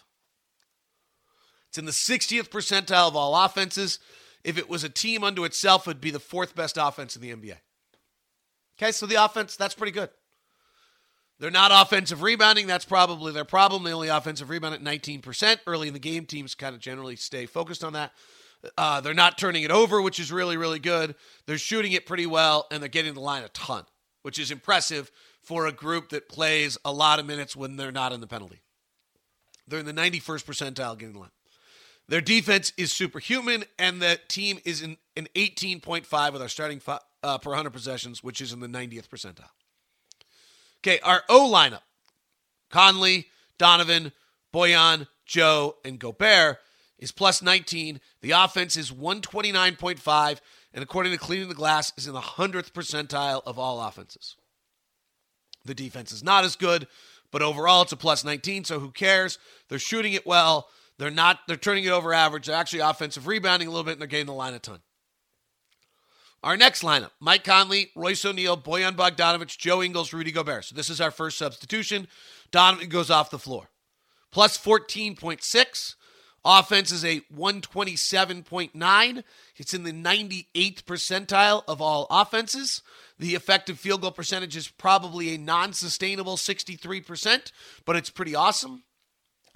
It's 1.68 1.78
in 1.78 1.84
the 1.84 1.92
60th 1.92 2.48
percentile 2.48 3.08
of 3.08 3.16
all 3.16 3.36
offenses. 3.36 3.98
If 4.46 4.56
it 4.56 4.68
was 4.68 4.84
a 4.84 4.88
team 4.88 5.24
unto 5.24 5.42
itself, 5.42 5.86
it 5.86 5.90
would 5.90 6.00
be 6.00 6.12
the 6.12 6.20
fourth 6.20 6.54
best 6.54 6.78
offense 6.80 7.16
in 7.16 7.20
the 7.20 7.34
NBA. 7.34 7.56
Okay, 8.78 8.92
so 8.92 9.04
the 9.04 9.16
offense, 9.16 9.56
that's 9.56 9.74
pretty 9.74 9.90
good. 9.90 10.08
They're 11.40 11.50
not 11.50 11.72
offensive 11.74 12.22
rebounding. 12.22 12.68
That's 12.68 12.84
probably 12.84 13.32
their 13.32 13.44
problem. 13.44 13.82
They 13.82 13.92
only 13.92 14.06
offensive 14.06 14.48
rebound 14.48 14.74
at 14.74 14.84
19%. 14.84 15.58
Early 15.66 15.88
in 15.88 15.94
the 15.94 16.00
game, 16.00 16.26
teams 16.26 16.54
kind 16.54 16.76
of 16.76 16.80
generally 16.80 17.16
stay 17.16 17.46
focused 17.46 17.82
on 17.82 17.94
that. 17.94 18.12
Uh, 18.78 19.00
they're 19.00 19.14
not 19.14 19.36
turning 19.36 19.64
it 19.64 19.72
over, 19.72 20.00
which 20.00 20.20
is 20.20 20.30
really, 20.30 20.56
really 20.56 20.78
good. 20.78 21.16
They're 21.46 21.58
shooting 21.58 21.90
it 21.90 22.06
pretty 22.06 22.26
well, 22.26 22.68
and 22.70 22.80
they're 22.80 22.88
getting 22.88 23.14
the 23.14 23.20
line 23.20 23.42
a 23.42 23.48
ton, 23.48 23.84
which 24.22 24.38
is 24.38 24.52
impressive 24.52 25.10
for 25.42 25.66
a 25.66 25.72
group 25.72 26.10
that 26.10 26.28
plays 26.28 26.78
a 26.84 26.92
lot 26.92 27.18
of 27.18 27.26
minutes 27.26 27.56
when 27.56 27.76
they're 27.76 27.90
not 27.90 28.12
in 28.12 28.20
the 28.20 28.26
penalty. 28.28 28.62
They're 29.66 29.80
in 29.80 29.86
the 29.86 29.92
91st 29.92 30.44
percentile 30.44 30.96
getting 30.96 31.14
the 31.14 31.20
line. 31.20 31.30
Their 32.08 32.20
defense 32.20 32.72
is 32.76 32.92
superhuman, 32.92 33.64
and 33.78 34.00
the 34.00 34.20
team 34.28 34.60
is 34.64 34.80
in 34.80 34.96
an 35.16 35.28
18.5 35.34 36.32
with 36.32 36.42
our 36.42 36.48
starting 36.48 36.80
uh, 37.22 37.38
per 37.38 37.50
100 37.50 37.70
possessions, 37.70 38.22
which 38.22 38.40
is 38.40 38.52
in 38.52 38.60
the 38.60 38.68
90th 38.68 39.08
percentile. 39.08 39.50
Okay, 40.78 41.00
our 41.00 41.22
O 41.28 41.50
lineup 41.52 41.80
Conley, 42.70 43.26
Donovan, 43.58 44.12
Bojan, 44.54 45.08
Joe, 45.24 45.76
and 45.84 45.98
Gobert 45.98 46.58
is 46.98 47.12
plus 47.12 47.42
19. 47.42 48.00
The 48.22 48.30
offense 48.30 48.76
is 48.76 48.90
129.5, 48.90 50.40
and 50.72 50.82
according 50.82 51.12
to 51.12 51.18
Cleaning 51.18 51.48
the 51.48 51.54
Glass, 51.54 51.92
is 51.96 52.06
in 52.06 52.14
the 52.14 52.20
100th 52.20 52.72
percentile 52.72 53.42
of 53.46 53.58
all 53.58 53.80
offenses. 53.80 54.36
The 55.64 55.74
defense 55.74 56.12
is 56.12 56.22
not 56.22 56.44
as 56.44 56.56
good, 56.56 56.86
but 57.32 57.42
overall 57.42 57.82
it's 57.82 57.92
a 57.92 57.96
plus 57.96 58.24
19, 58.24 58.64
so 58.64 58.78
who 58.78 58.90
cares? 58.90 59.38
They're 59.68 59.78
shooting 59.78 60.12
it 60.12 60.26
well. 60.26 60.68
They're 60.98 61.10
not 61.10 61.40
they're 61.46 61.56
turning 61.56 61.84
it 61.84 61.90
over 61.90 62.12
average. 62.12 62.46
They're 62.46 62.56
actually 62.56 62.80
offensive 62.80 63.26
rebounding 63.26 63.68
a 63.68 63.70
little 63.70 63.84
bit 63.84 63.92
and 63.92 64.00
they're 64.00 64.08
getting 64.08 64.26
the 64.26 64.32
line 64.32 64.54
a 64.54 64.58
ton. 64.58 64.80
Our 66.42 66.56
next 66.56 66.82
lineup 66.82 67.10
Mike 67.20 67.44
Conley, 67.44 67.90
Royce 67.94 68.24
O'Neale, 68.24 68.56
Bojan 68.56 68.96
Bogdanovic, 68.96 69.56
Joe 69.58 69.82
Ingles, 69.82 70.12
Rudy 70.12 70.32
Gobert. 70.32 70.66
So 70.66 70.74
this 70.74 70.90
is 70.90 71.00
our 71.00 71.10
first 71.10 71.38
substitution. 71.38 72.08
Donovan 72.50 72.88
goes 72.88 73.10
off 73.10 73.30
the 73.30 73.38
floor. 73.38 73.70
Plus 74.30 74.58
14.6. 74.58 75.94
Offense 76.48 76.92
is 76.92 77.04
a 77.04 77.22
127.9. 77.34 79.24
It's 79.56 79.74
in 79.74 79.82
the 79.82 79.90
98th 79.90 80.84
percentile 80.84 81.64
of 81.66 81.82
all 81.82 82.06
offenses. 82.08 82.82
The 83.18 83.34
effective 83.34 83.80
field 83.80 84.02
goal 84.02 84.12
percentage 84.12 84.56
is 84.56 84.68
probably 84.68 85.34
a 85.34 85.38
non 85.38 85.72
sustainable 85.72 86.36
63%, 86.36 87.50
but 87.84 87.96
it's 87.96 88.10
pretty 88.10 88.36
awesome. 88.36 88.84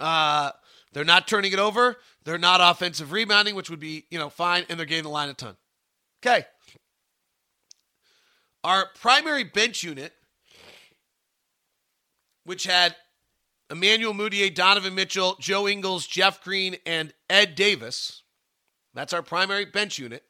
Uh, 0.01 0.51
they're 0.93 1.03
not 1.03 1.27
turning 1.27 1.53
it 1.53 1.59
over. 1.59 1.97
They're 2.23 2.37
not 2.37 2.61
offensive 2.61 3.11
rebounding, 3.11 3.55
which 3.55 3.69
would 3.69 3.79
be, 3.79 4.05
you 4.09 4.19
know, 4.19 4.29
fine, 4.29 4.65
and 4.69 4.77
they're 4.77 4.85
getting 4.85 5.03
the 5.03 5.09
line 5.09 5.29
a 5.29 5.33
ton. 5.33 5.55
Okay. 6.23 6.45
Our 8.63 8.89
primary 8.99 9.43
bench 9.43 9.83
unit, 9.83 10.13
which 12.43 12.65
had 12.65 12.95
Emmanuel 13.71 14.13
Mudiay, 14.13 14.53
Donovan 14.53 14.93
Mitchell, 14.93 15.35
Joe 15.39 15.67
Ingles, 15.67 16.05
Jeff 16.05 16.43
Green, 16.43 16.75
and 16.85 17.13
Ed 17.29 17.55
Davis, 17.55 18.23
that's 18.93 19.13
our 19.13 19.23
primary 19.23 19.65
bench 19.65 19.97
unit, 19.97 20.23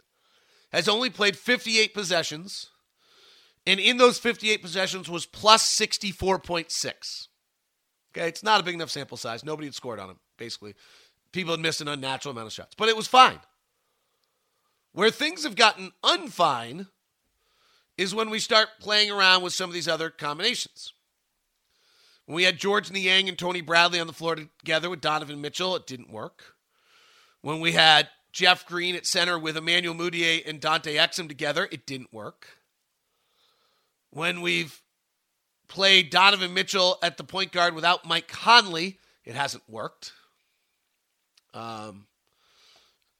has 0.71 0.87
only 0.87 1.09
played 1.09 1.35
58 1.35 1.93
possessions. 1.93 2.67
And 3.65 3.79
in 3.79 3.97
those 3.97 4.17
58 4.17 4.61
possessions 4.61 5.09
was 5.09 5.25
plus 5.25 5.67
64.6. 5.77 7.27
Okay, 8.15 8.27
it's 8.27 8.43
not 8.43 8.59
a 8.59 8.63
big 8.63 8.75
enough 8.75 8.89
sample 8.89 9.17
size. 9.17 9.43
Nobody 9.43 9.67
had 9.67 9.75
scored 9.75 9.99
on 9.99 10.09
him, 10.09 10.19
basically. 10.41 10.73
People 11.31 11.53
had 11.53 11.59
missed 11.59 11.81
an 11.81 11.87
unnatural 11.87 12.31
amount 12.31 12.47
of 12.47 12.53
shots, 12.53 12.73
but 12.75 12.89
it 12.89 12.97
was 12.97 13.05
fine. 13.05 13.39
Where 14.91 15.11
things 15.11 15.43
have 15.43 15.55
gotten 15.55 15.91
unfine 16.03 16.87
is 17.95 18.15
when 18.15 18.31
we 18.31 18.39
start 18.39 18.69
playing 18.79 19.11
around 19.11 19.43
with 19.43 19.53
some 19.53 19.69
of 19.69 19.73
these 19.75 19.87
other 19.87 20.09
combinations. 20.09 20.93
When 22.25 22.35
we 22.35 22.43
had 22.43 22.57
George 22.57 22.91
Niang 22.91 23.29
and 23.29 23.37
Tony 23.37 23.61
Bradley 23.61 23.99
on 23.99 24.07
the 24.07 24.13
floor 24.13 24.35
together 24.35 24.89
with 24.89 24.99
Donovan 24.99 25.41
Mitchell, 25.41 25.75
it 25.75 25.85
didn't 25.85 26.11
work. 26.11 26.55
When 27.41 27.59
we 27.59 27.73
had 27.73 28.09
Jeff 28.31 28.65
Green 28.65 28.95
at 28.95 29.05
center 29.05 29.37
with 29.37 29.55
Emmanuel 29.55 29.93
Mudiay 29.93 30.41
and 30.47 30.59
Dante 30.59 30.95
Exum 30.95 31.27
together, 31.27 31.67
it 31.71 31.85
didn't 31.85 32.11
work. 32.11 32.47
When 34.09 34.41
we've 34.41 34.81
played 35.67 36.09
Donovan 36.09 36.55
Mitchell 36.55 36.97
at 37.03 37.17
the 37.17 37.23
point 37.23 37.51
guard 37.51 37.75
without 37.75 38.07
Mike 38.07 38.27
Conley, 38.27 38.97
it 39.23 39.35
hasn't 39.35 39.69
worked. 39.69 40.13
Um, 41.53 42.07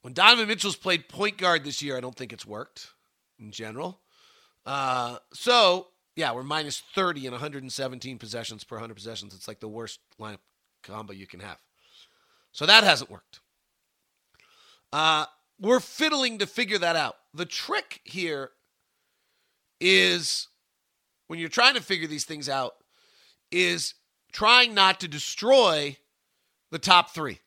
when 0.02 0.14
Donovan 0.14 0.48
Mitchell's 0.48 0.76
played 0.76 1.08
point 1.08 1.38
guard 1.38 1.64
this 1.64 1.80
year, 1.82 1.96
I 1.96 2.00
don't 2.00 2.14
think 2.14 2.32
it's 2.32 2.46
worked 2.46 2.88
in 3.38 3.52
general. 3.52 4.00
Uh, 4.66 5.18
so, 5.32 5.88
yeah, 6.16 6.32
we're 6.32 6.42
minus 6.42 6.82
30 6.94 7.26
and 7.26 7.32
117 7.32 8.18
possessions 8.18 8.64
per 8.64 8.76
100 8.76 8.94
possessions. 8.94 9.34
It's 9.34 9.48
like 9.48 9.60
the 9.60 9.68
worst 9.68 10.00
lineup 10.20 10.38
combo 10.82 11.12
you 11.12 11.26
can 11.26 11.40
have. 11.40 11.58
So 12.52 12.66
that 12.66 12.84
hasn't 12.84 13.10
worked. 13.10 13.40
Uh, 14.92 15.26
we're 15.60 15.80
fiddling 15.80 16.38
to 16.38 16.46
figure 16.46 16.78
that 16.78 16.96
out. 16.96 17.14
The 17.32 17.46
trick 17.46 18.00
here 18.04 18.50
is 19.80 20.48
when 21.28 21.38
you're 21.38 21.48
trying 21.48 21.74
to 21.74 21.82
figure 21.82 22.06
these 22.06 22.24
things 22.24 22.48
out, 22.48 22.74
is 23.50 23.94
trying 24.32 24.74
not 24.74 25.00
to 25.00 25.08
destroy 25.08 25.96
the 26.70 26.78
top 26.78 27.10
three. 27.10 27.38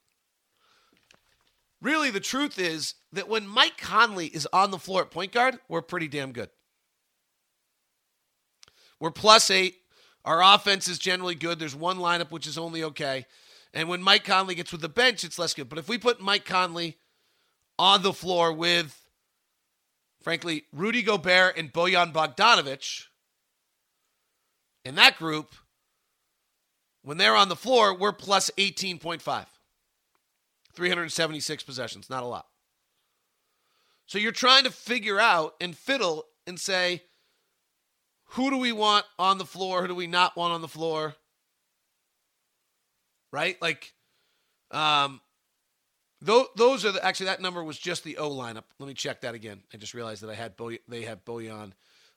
Really, 1.86 2.10
the 2.10 2.20
truth 2.20 2.58
is 2.58 2.96
that 3.12 3.30
when 3.30 3.48
Mike 3.48 3.78
Conley 3.78 4.26
is 4.26 4.48
on 4.52 4.72
the 4.72 4.80
floor 4.80 5.04
at 5.04 5.12
point 5.12 5.32
guard, 5.32 5.60
we're 5.70 5.84
pretty 5.84 6.08
damn 6.08 6.32
good. 6.32 6.50
We're 9.00 9.12
plus 9.12 9.52
eight. 9.52 9.76
Our 10.24 10.42
offense 10.42 10.88
is 10.88 10.98
generally 10.98 11.36
good. 11.36 11.60
There's 11.60 11.76
one 11.76 12.00
lineup 12.00 12.32
which 12.32 12.48
is 12.48 12.58
only 12.58 12.84
okay. 12.86 13.28
And 13.72 13.88
when 13.88 14.02
Mike 14.02 14.24
Conley 14.24 14.56
gets 14.56 14.72
with 14.72 14.82
the 14.82 14.90
bench, 14.90 15.24
it's 15.24 15.38
less 15.38 15.54
good. 15.54 15.70
But 15.70 15.78
if 15.78 15.88
we 15.88 16.00
put 16.00 16.20
Mike 16.20 16.44
Conley 16.44 16.98
on 17.78 18.02
the 18.02 18.14
floor 18.14 18.52
with, 18.52 19.08
frankly, 20.24 20.64
Rudy 20.74 21.04
Gobert 21.04 21.56
and 21.56 21.72
Bojan 21.72 22.12
Bogdanovic 22.12 23.04
in 24.84 24.96
that 24.96 25.20
group, 25.20 25.54
when 27.04 27.20
they're 27.20 27.36
on 27.36 27.50
the 27.50 27.56
floor, 27.56 27.96
we're 27.96 28.12
plus 28.12 28.50
18.5. 28.58 29.46
376 30.76 31.64
possessions, 31.64 32.10
not 32.10 32.24
a 32.24 32.28
lot. 32.28 32.48
So 34.06 34.20
you're 34.20 34.32
trying 34.32 34.66
to 34.66 34.72
figure 34.72 35.20
out 35.20 35.56
and 35.60 35.76
fiddle 35.76 36.26
and 36.46 36.60
say, 36.60 37.02
who 38.30 38.50
do 38.50 38.58
we 38.58 38.72
want 38.72 39.06
on 39.18 39.38
the 39.38 39.46
floor? 39.46 39.82
Who 39.82 39.88
do 39.88 39.96
we 39.96 40.08
not 40.08 40.36
want 40.36 40.54
on 40.54 40.62
the 40.62 40.68
floor? 40.68 41.16
Right? 43.32 43.60
Like, 43.62 43.94
um, 44.72 45.22
those, 46.22 46.48
those 46.56 46.86
are 46.86 46.92
the, 46.92 47.04
actually 47.04 47.28
that 47.28 47.42
number 47.42 47.64
was 47.64 47.78
just 47.78 48.04
the 48.04 48.18
O 48.18 48.30
lineup. 48.30 48.64
Let 48.80 48.88
me 48.88 48.94
check 48.94 49.22
that 49.22 49.36
again. 49.36 49.62
I 49.74 49.78
just 49.78 49.94
realized 49.94 50.24
that 50.24 50.30
I 50.30 50.36
had 50.36 50.56
Bo, 50.56 50.72
they 50.88 51.04
had 51.04 51.26
Bojan. 51.26 51.72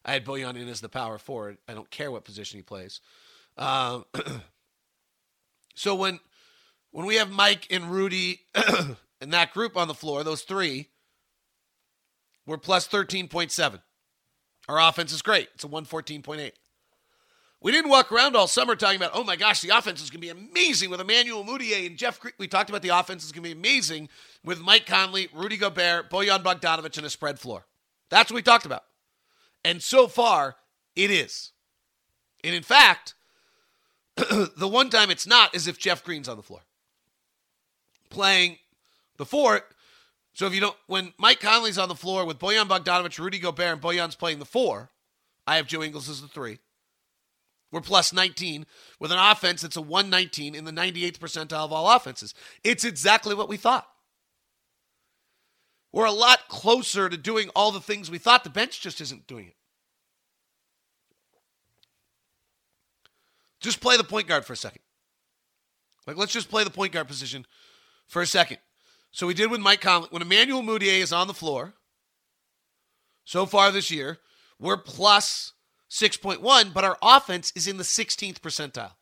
I 0.05 0.13
had 0.13 0.25
Bojan 0.25 0.57
in 0.57 0.69
as 0.69 0.81
the 0.81 0.89
power 0.89 1.19
forward. 1.19 1.59
I 1.69 1.75
don't 1.75 1.91
care 1.91 2.11
what 2.11 2.25
position 2.25 2.59
he 2.59 2.63
plays. 2.63 3.01
Um, 3.57 4.05
so 5.75 5.95
when 5.95 6.21
when 6.91 7.07
we 7.07 7.17
have 7.17 7.31
Mike 7.31 7.67
and 7.71 7.91
Rudy 7.91 8.41
and 9.21 9.33
that 9.33 9.53
group 9.53 9.77
on 9.77 9.89
the 9.89 9.95
floor, 9.95 10.25
those 10.25 10.43
three, 10.43 10.89
we're 12.47 12.59
plus 12.59 12.89
13.7. 12.89 13.81
Our 14.69 14.81
offense 14.81 15.13
is 15.13 15.23
great. 15.23 15.49
It's 15.55 15.65
a 15.65 15.69
114.8. 15.69 16.53
We 17.61 17.73
didn't 17.73 17.91
walk 17.91 18.13
around 18.13 18.37
all 18.37 18.47
summer 18.47 18.77
talking 18.77 18.99
about, 18.99 19.11
oh 19.15 19.25
my 19.25 19.35
gosh, 19.35 19.61
the 19.61 19.77
offense 19.77 20.01
is 20.01 20.11
going 20.11 20.21
to 20.21 20.35
be 20.35 20.51
amazing 20.51 20.91
with 20.91 21.01
Emmanuel 21.01 21.45
Mudiay 21.45 21.87
and 21.87 21.97
Jeff. 21.97 22.21
Cre-. 22.21 22.29
We 22.39 22.47
talked 22.47 22.71
about 22.71 22.83
the 22.83 22.91
offense 22.91 23.25
is 23.25 23.33
going 23.33 23.43
to 23.43 23.49
be 23.49 23.59
amazing 23.59 24.09
with 24.45 24.61
Mike 24.61 24.87
Conley, 24.87 25.29
Rudy 25.35 25.57
Gobert, 25.57 26.09
Bojan 26.09 26.45
Bogdanovic, 26.45 26.97
and 26.97 27.07
a 27.07 27.11
spread 27.11 27.41
floor. 27.41 27.67
That's 28.11 28.31
what 28.31 28.37
we 28.37 28.43
talked 28.43 28.65
about. 28.65 28.85
And 29.65 29.83
so 29.83 30.07
far, 30.07 30.57
it 30.95 31.11
is. 31.11 31.51
And 32.45 32.55
in 32.55 32.63
fact, 32.63 33.15
the 34.17 34.69
one 34.69 34.89
time 34.89 35.11
it's 35.11 35.27
not 35.27 35.55
is 35.55 35.67
if 35.67 35.79
Jeff 35.79 36.05
Green's 36.05 36.29
on 36.29 36.37
the 36.37 36.43
floor 36.45 36.61
playing 38.11 38.59
the 39.17 39.27
four. 39.27 39.63
So 40.35 40.47
if 40.47 40.55
you 40.55 40.61
don't, 40.61 40.77
when 40.87 41.13
Mike 41.19 41.41
Conley's 41.41 41.79
on 41.79 41.89
the 41.89 41.95
floor 41.95 42.25
with 42.25 42.39
Bojan 42.39 42.69
Bogdanovic, 42.69 43.19
Rudy 43.19 43.39
Gobert, 43.39 43.73
and 43.73 43.81
Bojan's 43.81 44.15
playing 44.15 44.39
the 44.39 44.45
four, 44.45 44.91
I 45.47 45.57
have 45.57 45.67
Joe 45.67 45.83
Ingles 45.83 46.09
as 46.09 46.21
the 46.21 46.29
three. 46.29 46.59
We're 47.71 47.81
plus 47.81 48.13
19 48.13 48.65
with 48.99 49.13
an 49.13 49.19
offense 49.19 49.63
that's 49.63 49.77
a 49.77 49.83
119 49.83 50.55
in 50.55 50.65
the 50.65 50.73
98th 50.73 51.19
percentile 51.19 51.65
of 51.65 51.73
all 51.73 51.95
offenses. 51.95 52.35
It's 52.65 52.85
exactly 52.85 53.35
what 53.35 53.49
we 53.49 53.57
thought. 53.57 53.87
We're 55.93 56.07
a 56.07 56.13
lot 56.13 56.49
closer 56.49 57.09
to 57.09 57.17
doing 57.17 57.51
all 57.55 57.73
the 57.73 57.81
things 57.81 58.11
we 58.11 58.19
thought. 58.19 58.45
The 58.45 58.51
bench 58.51 58.81
just 58.81 59.01
isn't 59.01 59.27
doing 59.27 59.49
it. 59.49 59.57
Just 63.61 63.81
play 63.81 63.97
the 63.97 64.05
point 64.05 64.29
guard 64.29 64.45
for 64.45 64.53
a 64.53 64.57
second. 64.57 64.83
Like, 66.07 66.17
let's 66.17 66.33
just 66.33 66.49
play 66.49 66.65
the 66.65 66.71
point 66.71 66.93
guard 66.93 67.09
position 67.09 67.45
for 68.09 68.23
a 68.23 68.27
second. 68.27 68.59
So 69.13 69.27
we 69.27 69.35
did 69.35 69.51
with 69.51 69.61
Mike 69.61 69.81
Conley. 69.81 70.09
When 70.11 70.23
Emmanuel 70.23 70.63
Mudiay 70.63 71.01
is 71.01 71.13
on 71.13 71.29
the 71.29 71.35
floor, 71.35 71.75
so 73.25 73.47
far 73.47 73.71
this 73.71 73.91
year, 73.91 74.19
we're 74.59 74.77
plus 74.77 75.53
6.1, 75.91 76.73
but 76.73 76.85
our 76.85 76.99
offense 77.01 77.53
is 77.55 77.67
in 77.67 77.77
the 77.77 77.85
16th 77.85 78.41
percentile. 78.41 78.93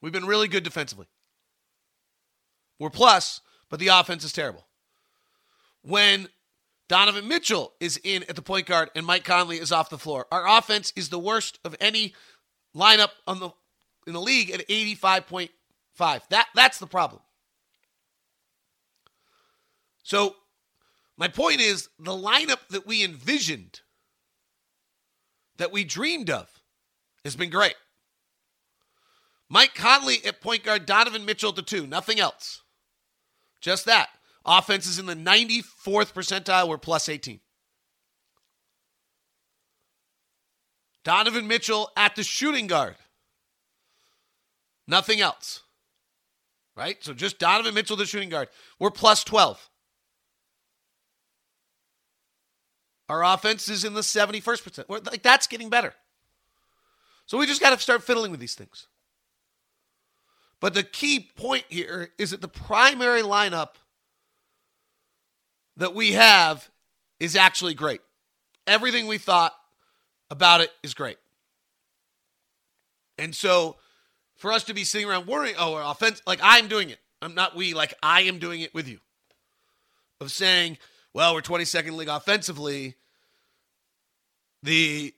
We've 0.00 0.12
been 0.12 0.26
really 0.26 0.48
good 0.48 0.64
defensively. 0.64 1.06
We're 2.78 2.90
plus, 2.90 3.40
but 3.70 3.80
the 3.80 3.88
offense 3.88 4.24
is 4.24 4.32
terrible. 4.32 4.66
When 5.82 6.28
Donovan 6.88 7.26
Mitchell 7.26 7.72
is 7.80 7.98
in 8.04 8.24
at 8.28 8.36
the 8.36 8.42
point 8.42 8.66
guard 8.66 8.90
and 8.94 9.06
Mike 9.06 9.24
Conley 9.24 9.58
is 9.58 9.72
off 9.72 9.90
the 9.90 9.98
floor, 9.98 10.26
our 10.30 10.46
offense 10.58 10.92
is 10.94 11.08
the 11.08 11.18
worst 11.18 11.58
of 11.64 11.74
any 11.80 12.14
lineup 12.74 13.10
on 13.26 13.40
the 13.40 13.50
in 14.06 14.12
the 14.12 14.20
league 14.20 14.50
at 14.50 14.66
85.5. 14.68 15.48
That 16.30 16.46
that's 16.54 16.78
the 16.78 16.86
problem. 16.86 17.22
So 20.06 20.36
my 21.16 21.26
point 21.26 21.60
is 21.60 21.88
the 21.98 22.12
lineup 22.12 22.68
that 22.70 22.86
we 22.86 23.02
envisioned 23.02 23.80
that 25.56 25.72
we 25.72 25.82
dreamed 25.82 26.30
of 26.30 26.48
has 27.24 27.34
been 27.34 27.50
great. 27.50 27.74
Mike 29.48 29.74
Conley 29.74 30.24
at 30.24 30.40
point 30.40 30.62
guard, 30.62 30.86
Donovan 30.86 31.24
Mitchell 31.24 31.52
to 31.54 31.60
two, 31.60 31.88
nothing 31.88 32.20
else. 32.20 32.62
Just 33.60 33.84
that. 33.86 34.10
Offense 34.44 34.86
is 34.86 35.00
in 35.00 35.06
the 35.06 35.16
94th 35.16 36.12
percentile, 36.12 36.68
we're 36.68 36.78
plus 36.78 37.08
18. 37.08 37.40
Donovan 41.02 41.48
Mitchell 41.48 41.90
at 41.96 42.14
the 42.14 42.22
shooting 42.22 42.68
guard. 42.68 42.94
Nothing 44.86 45.20
else. 45.20 45.62
Right? 46.76 46.98
So 47.00 47.12
just 47.12 47.40
Donovan 47.40 47.74
Mitchell, 47.74 47.96
the 47.96 48.06
shooting 48.06 48.28
guard. 48.28 48.50
We're 48.78 48.92
plus 48.92 49.24
12. 49.24 49.68
Our 53.08 53.24
offense 53.24 53.68
is 53.68 53.84
in 53.84 53.94
the 53.94 54.00
71st 54.00 54.64
percent. 54.64 54.88
We're, 54.88 54.98
like 54.98 55.22
that's 55.22 55.46
getting 55.46 55.70
better. 55.70 55.94
So 57.26 57.38
we 57.38 57.46
just 57.46 57.60
got 57.60 57.70
to 57.70 57.78
start 57.78 58.02
fiddling 58.02 58.30
with 58.30 58.40
these 58.40 58.54
things. 58.54 58.86
But 60.60 60.74
the 60.74 60.82
key 60.82 61.30
point 61.36 61.64
here 61.68 62.10
is 62.18 62.30
that 62.30 62.40
the 62.40 62.48
primary 62.48 63.22
lineup 63.22 63.74
that 65.76 65.94
we 65.94 66.12
have 66.12 66.70
is 67.20 67.36
actually 67.36 67.74
great. 67.74 68.00
Everything 68.66 69.06
we 69.06 69.18
thought 69.18 69.54
about 70.30 70.60
it 70.60 70.72
is 70.82 70.94
great. 70.94 71.18
And 73.18 73.34
so 73.34 73.76
for 74.36 74.52
us 74.52 74.64
to 74.64 74.74
be 74.74 74.84
sitting 74.84 75.08
around 75.08 75.26
worrying, 75.26 75.54
oh, 75.58 75.74
our 75.74 75.90
offense, 75.90 76.22
like 76.26 76.40
I'm 76.42 76.68
doing 76.68 76.90
it. 76.90 76.98
I'm 77.22 77.34
not 77.34 77.56
we, 77.56 77.74
like 77.74 77.94
I 78.02 78.22
am 78.22 78.38
doing 78.38 78.60
it 78.60 78.74
with 78.74 78.88
you. 78.88 78.98
Of 80.20 80.30
saying, 80.30 80.78
well, 81.16 81.32
we're 81.32 81.40
22nd 81.40 81.92
league 81.92 82.08
offensively. 82.08 82.94
The 84.62 85.14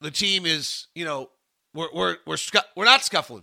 the 0.00 0.10
team 0.10 0.46
is, 0.46 0.86
you 0.94 1.04
know, 1.04 1.28
we're 1.74 1.88
we're 1.94 2.16
we're 2.26 2.36
scu- 2.36 2.64
we're 2.74 2.86
not 2.86 3.04
scuffling. 3.04 3.42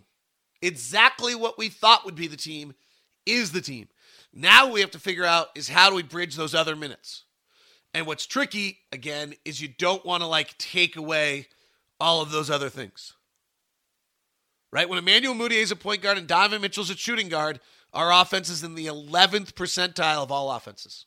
Exactly 0.63 1.35
what 1.35 1.59
we 1.59 1.69
thought 1.69 2.05
would 2.05 2.15
be 2.15 2.25
the 2.25 2.37
team 2.37 2.73
is 3.27 3.51
the 3.51 3.61
team. 3.61 3.87
Now 4.33 4.71
we 4.71 4.81
have 4.81 4.89
to 4.91 4.99
figure 4.99 5.25
out 5.25 5.49
is 5.53 5.69
how 5.69 5.91
do 5.91 5.95
we 5.95 6.01
bridge 6.01 6.35
those 6.35 6.55
other 6.55 6.75
minutes. 6.75 7.25
And 7.93 8.07
what's 8.07 8.25
tricky 8.25 8.79
again 8.91 9.35
is 9.45 9.61
you 9.61 9.67
don't 9.67 10.03
want 10.03 10.23
to 10.23 10.27
like 10.27 10.57
take 10.57 10.95
away 10.95 11.49
all 11.99 12.19
of 12.19 12.31
those 12.31 12.49
other 12.49 12.69
things. 12.69 13.13
Right? 14.71 14.89
When 14.89 14.97
Emmanuel 14.97 15.35
Mudiay 15.35 15.61
is 15.61 15.69
a 15.69 15.75
point 15.75 16.01
guard 16.01 16.17
and 16.17 16.25
Donovan 16.25 16.61
Mitchell's 16.61 16.89
a 16.89 16.97
shooting 16.97 17.29
guard, 17.29 17.59
our 17.93 18.11
offense 18.11 18.49
is 18.49 18.63
in 18.63 18.75
the 18.75 18.87
11th 18.87 19.53
percentile 19.53 20.23
of 20.23 20.31
all 20.31 20.51
offenses. 20.51 21.05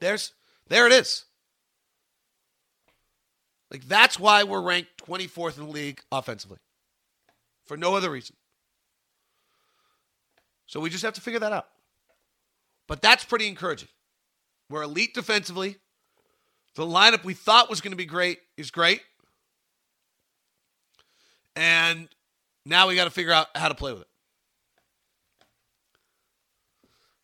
There's 0.00 0.32
there 0.68 0.86
it 0.86 0.92
is. 0.92 1.24
Like 3.70 3.86
that's 3.86 4.18
why 4.18 4.44
we're 4.44 4.62
ranked 4.62 4.90
24th 5.06 5.58
in 5.58 5.66
the 5.66 5.72
league 5.72 6.00
offensively. 6.10 6.58
For 7.66 7.76
no 7.76 7.94
other 7.94 8.10
reason. 8.10 8.36
So 10.66 10.80
we 10.80 10.90
just 10.90 11.04
have 11.04 11.14
to 11.14 11.20
figure 11.20 11.40
that 11.40 11.52
out. 11.52 11.66
But 12.88 13.02
that's 13.02 13.24
pretty 13.24 13.46
encouraging. 13.46 13.88
We're 14.68 14.82
elite 14.82 15.14
defensively. 15.14 15.76
The 16.76 16.84
lineup 16.84 17.24
we 17.24 17.34
thought 17.34 17.68
was 17.68 17.80
going 17.80 17.92
to 17.92 17.96
be 17.96 18.06
great 18.06 18.38
is 18.56 18.70
great. 18.70 19.02
And 21.56 22.08
now 22.64 22.88
we 22.88 22.94
got 22.94 23.04
to 23.04 23.10
figure 23.10 23.32
out 23.32 23.48
how 23.54 23.68
to 23.68 23.74
play 23.74 23.92
with 23.92 24.02
it. 24.02 24.09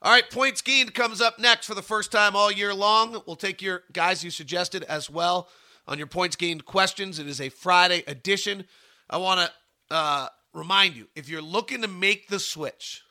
All 0.07 0.13
right, 0.13 0.31
points 0.31 0.63
gained 0.63 0.95
comes 0.95 1.21
up 1.21 1.41
next 1.41 1.67
for 1.67 1.75
the 1.75 1.83
first 1.83 2.13
time 2.13 2.37
all 2.37 2.53
year 2.53 2.73
long. 2.73 3.21
We'll 3.27 3.35
take 3.35 3.61
your 3.61 3.83
guys 3.93 4.23
you 4.23 4.31
suggested 4.31 4.85
as 4.85 5.11
well 5.11 5.49
on 5.89 5.99
your 5.99 6.07
points 6.07 6.37
gained 6.37 6.65
questions. 6.65 7.19
It 7.19 7.27
is 7.27 7.41
a 7.41 7.49
Friday 7.49 8.05
edition. 8.07 8.67
I 9.11 9.17
want 9.17 9.41
to 9.41 9.93
uh, 9.93 10.29
remind 10.55 10.95
you 10.95 11.09
if 11.17 11.29
you're 11.29 11.43
looking 11.43 11.83
to 11.83 11.89
make 11.89 12.29
the 12.29 12.39
switch, 12.39 13.03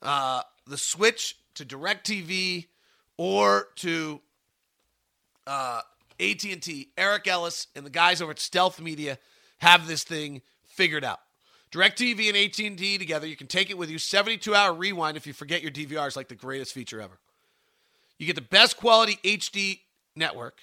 uh, 0.00 0.42
the 0.64 0.78
switch 0.78 1.38
to 1.56 1.64
DirecTV 1.64 2.68
or 3.16 3.66
to 3.78 4.20
uh, 5.44 5.80
AT&T, 6.20 6.90
Eric 6.96 7.26
Ellis 7.26 7.66
and 7.74 7.84
the 7.84 7.90
guys 7.90 8.22
over 8.22 8.30
at 8.30 8.38
Stealth 8.38 8.80
Media 8.80 9.18
have 9.58 9.88
this 9.88 10.04
thing 10.04 10.40
figured 10.66 11.02
out. 11.02 11.18
DirecTV 11.74 12.28
and 12.28 12.36
AT&T 12.36 12.98
together, 12.98 13.26
you 13.26 13.36
can 13.36 13.48
take 13.48 13.68
it 13.68 13.76
with 13.76 13.90
you. 13.90 13.98
72-hour 13.98 14.74
rewind 14.74 15.16
if 15.16 15.26
you 15.26 15.32
forget 15.32 15.60
your 15.60 15.72
DVR 15.72 16.06
is 16.06 16.14
like 16.14 16.28
the 16.28 16.36
greatest 16.36 16.72
feature 16.72 17.00
ever. 17.00 17.18
You 18.18 18.26
get 18.26 18.36
the 18.36 18.42
best 18.42 18.76
quality 18.76 19.18
HD 19.24 19.80
network. 20.14 20.60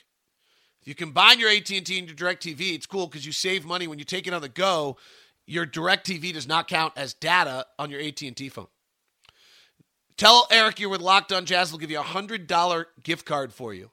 If 0.82 0.88
you 0.88 0.96
combine 0.96 1.40
your 1.40 1.50
AT&T 1.50 1.78
and 1.78 1.90
your 1.90 2.16
DirecTV, 2.16 2.74
it's 2.74 2.86
cool 2.86 3.08
because 3.08 3.26
you 3.26 3.34
save 3.34 3.66
money 3.66 3.88
when 3.88 4.00
you 4.00 4.06
take 4.06 4.26
it 4.26 4.34
on 4.34 4.42
the 4.42 4.50
go. 4.50 4.98
Your 5.46 5.66
DirecTV 5.66 6.34
does 6.34 6.48
not 6.48 6.70
count 6.70 6.94
as 6.96 7.14
data 7.14 7.66
on 7.78 7.92
your 7.92 8.00
AT&T 8.00 8.48
phone. 8.50 8.68
Tell 10.16 10.48
Eric 10.50 10.80
you're 10.80 10.90
with 10.90 11.02
Locked 11.02 11.34
On 11.34 11.46
Jazz. 11.46 11.72
We'll 11.72 11.80
give 11.80 11.92
you 11.92 12.00
a 12.00 12.04
$100 12.04 12.86
gift 13.04 13.26
card 13.26 13.54
for 13.54 13.74
you. 13.74 13.90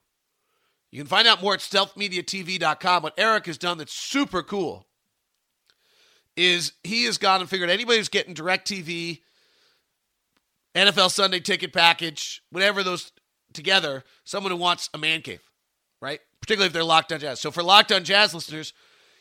You 0.90 1.00
can 1.00 1.08
find 1.08 1.26
out 1.26 1.42
more 1.42 1.54
at 1.54 1.60
stealthmediatv.com. 1.60 3.02
What 3.02 3.14
Eric 3.18 3.46
has 3.46 3.58
done 3.58 3.78
that's 3.78 3.92
super 3.92 4.42
cool 4.42 4.87
is 6.38 6.72
he 6.84 7.04
has 7.04 7.18
gone 7.18 7.40
and 7.40 7.50
figured 7.50 7.68
anybody 7.68 7.98
who's 7.98 8.08
getting 8.08 8.34
DirecTV, 8.34 9.20
NFL 10.74 11.10
Sunday 11.10 11.40
ticket 11.40 11.72
package, 11.72 12.42
whatever 12.50 12.84
those 12.84 13.10
together, 13.52 14.04
someone 14.24 14.52
who 14.52 14.56
wants 14.56 14.88
a 14.94 14.98
man 14.98 15.20
cave, 15.20 15.42
right? 16.00 16.20
Particularly 16.40 16.68
if 16.68 16.72
they're 16.72 16.84
Locked 16.84 17.12
On 17.12 17.18
Jazz. 17.18 17.40
So 17.40 17.50
for 17.50 17.64
Locked 17.64 17.90
On 17.90 18.04
Jazz 18.04 18.34
listeners, 18.34 18.72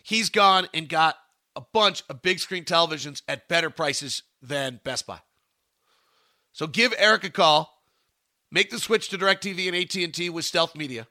he's 0.04 0.30
gone 0.30 0.68
and 0.76 0.88
got 0.88 1.16
a 1.56 1.62
bunch 1.74 2.04
of 2.08 2.22
big 2.22 2.40
screen 2.40 2.64
televisions 2.64 3.24
at 3.28 3.48
better 3.48 3.72
prices 3.72 4.22
than 4.42 4.80
Best 4.84 5.08
Buy. 5.08 5.20
So 6.54 6.68
give 6.68 6.94
Eric 7.00 7.24
a 7.24 7.32
call, 7.32 7.82
make 8.52 8.70
the 8.70 8.80
switch 8.80 9.10
to 9.10 9.18
DirecTV 9.18 9.68
and 9.68 9.76
AT&T 9.76 10.30
with 10.30 10.46
Stealth 10.46 10.76
Media, 10.76 11.08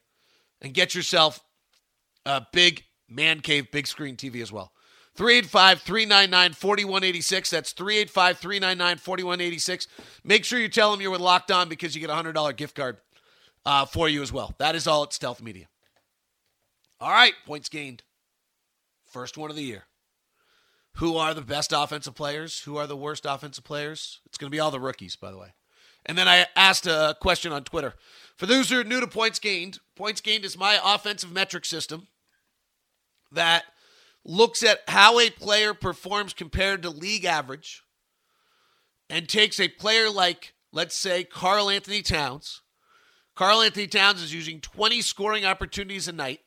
and 0.63 0.73
get 0.73 0.95
yourself 0.95 1.41
a 2.25 2.47
big 2.53 2.85
man 3.09 3.41
cave 3.41 3.73
big 3.73 3.89
screen 3.89 4.15
TV 4.15 4.41
as 4.41 4.53
well. 4.53 4.73
385 5.17 5.83
399 5.83 6.53
4186. 6.53 7.51
That's 7.51 7.73
385 7.73 8.39
399 8.39 8.99
4186. 8.99 9.89
Make 10.25 10.45
sure 10.45 10.59
you 10.59 10.69
tell 10.69 10.91
them 10.91 11.01
you're 11.01 11.11
with 11.11 11.21
Locked 11.21 11.51
On 11.51 11.69
because 11.69 11.95
you 11.95 12.01
get 12.01 12.11
a 12.11 12.15
$100 12.15 12.57
gift 12.57 12.77
card 12.77 12.99
uh, 13.65 13.85
for 13.85 14.09
you 14.09 14.23
as 14.23 14.33
well. 14.33 14.55
That 14.59 14.75
is 14.75 14.87
all 14.87 15.03
at 15.03 15.13
Stealth 15.13 15.43
Media. 15.43 15.67
All 17.01 17.11
right, 17.11 17.35
points 17.45 17.69
gained. 17.69 18.03
First 19.07 19.37
one 19.37 19.51
of 19.51 19.57
the 19.57 19.63
year. 19.63 19.85
Who 20.97 21.17
are 21.17 21.35
the 21.35 21.43
best 21.43 21.73
offensive 21.77 22.15
players? 22.15 22.61
Who 22.61 22.77
are 22.77 22.87
the 22.87 22.97
worst 22.97 23.27
offensive 23.27 23.65
players? 23.65 24.21
It's 24.27 24.39
going 24.39 24.51
to 24.51 24.55
be 24.55 24.61
all 24.61 24.71
the 24.71 24.81
rookies, 24.81 25.15
by 25.15 25.31
the 25.31 25.39
way. 25.39 25.53
And 26.07 26.17
then 26.17 26.29
I 26.29 26.47
asked 26.55 26.87
a 26.87 27.17
question 27.21 27.53
on 27.53 27.65
Twitter. 27.65 27.95
For 28.37 28.47
those 28.47 28.71
who 28.71 28.81
are 28.81 28.85
new 28.85 29.01
to 29.01 29.07
points 29.07 29.39
gained, 29.39 29.79
points 29.95 30.21
gained 30.21 30.45
is 30.45 30.57
my 30.57 30.81
offensive 30.83 31.33
metric 31.33 31.65
system 31.65 32.07
that 33.33 33.65
looks 34.27 34.63
at 34.63 34.81
how 34.89 35.19
a 35.21 35.31
player 35.31 35.73
performs 35.73 36.33
compared 36.35 36.83
to 36.83 36.91
league 36.91 37.25
average 37.25 37.83
and 39.09 39.29
takes 39.29 39.61
a 39.61 39.69
player 39.69 40.11
like, 40.11 40.55
let's 40.73 40.97
say, 40.97 41.25
Karl 41.25 41.71
Anthony 41.71 42.03
Towns. 42.03 42.63
Karl 43.37 43.63
Anthony 43.63 43.87
Towns 43.87 44.23
is 44.23 44.35
using 44.35 44.61
20 44.61 45.01
scoring 45.03 45.45
opportunities 45.45 46.09
a 46.09 46.13
night, 46.13 46.41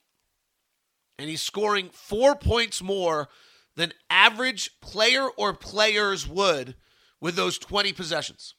and 1.18 1.30
he's 1.30 1.42
scoring 1.42 1.89
four 1.94 2.36
points 2.36 2.82
more 2.82 3.30
than 3.76 3.94
average 4.10 4.72
player 4.82 5.30
or 5.38 5.54
players 5.54 6.28
would 6.28 6.76
with 7.22 7.36
those 7.36 7.58
20 7.58 7.94
possessions. 7.94 8.56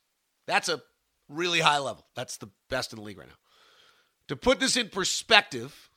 That's 0.47 0.69
a 0.69 0.81
really 1.29 1.61
high 1.61 1.79
level. 1.79 2.07
That's 2.17 2.39
the 2.39 2.51
best 2.71 2.93
in 2.93 2.99
the 2.99 3.05
league 3.05 3.19
right 3.19 3.29
now. 3.29 3.35
To 4.29 4.37
put 4.37 4.61
this 4.61 4.77
in 4.77 4.89
perspective, 4.89 5.90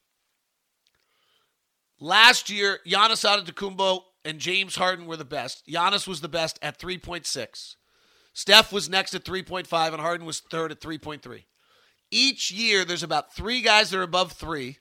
last 2.03 2.49
year, 2.49 2.79
Giannis 2.85 3.23
Antetokounmpo 3.23 4.01
and 4.25 4.39
James 4.39 4.75
Harden 4.75 5.05
were 5.05 5.17
the 5.17 5.25
best. 5.25 5.65
Giannis 5.67 6.07
was 6.07 6.21
the 6.21 6.29
best 6.29 6.59
at 6.61 6.79
3.6. 6.79 7.75
Steph 8.33 8.73
was 8.73 8.89
next 8.89 9.13
at 9.13 9.23
3.5, 9.23 9.93
and 9.93 10.01
Harden 10.01 10.25
was 10.25 10.39
third 10.39 10.71
at 10.71 10.81
3.3. 10.81 11.43
Each 12.11 12.51
year, 12.51 12.85
there's 12.85 13.03
about 13.03 13.33
three 13.33 13.61
guys 13.61 13.89
that 13.89 13.99
are 13.99 14.03
above 14.03 14.33
three, 14.33 14.77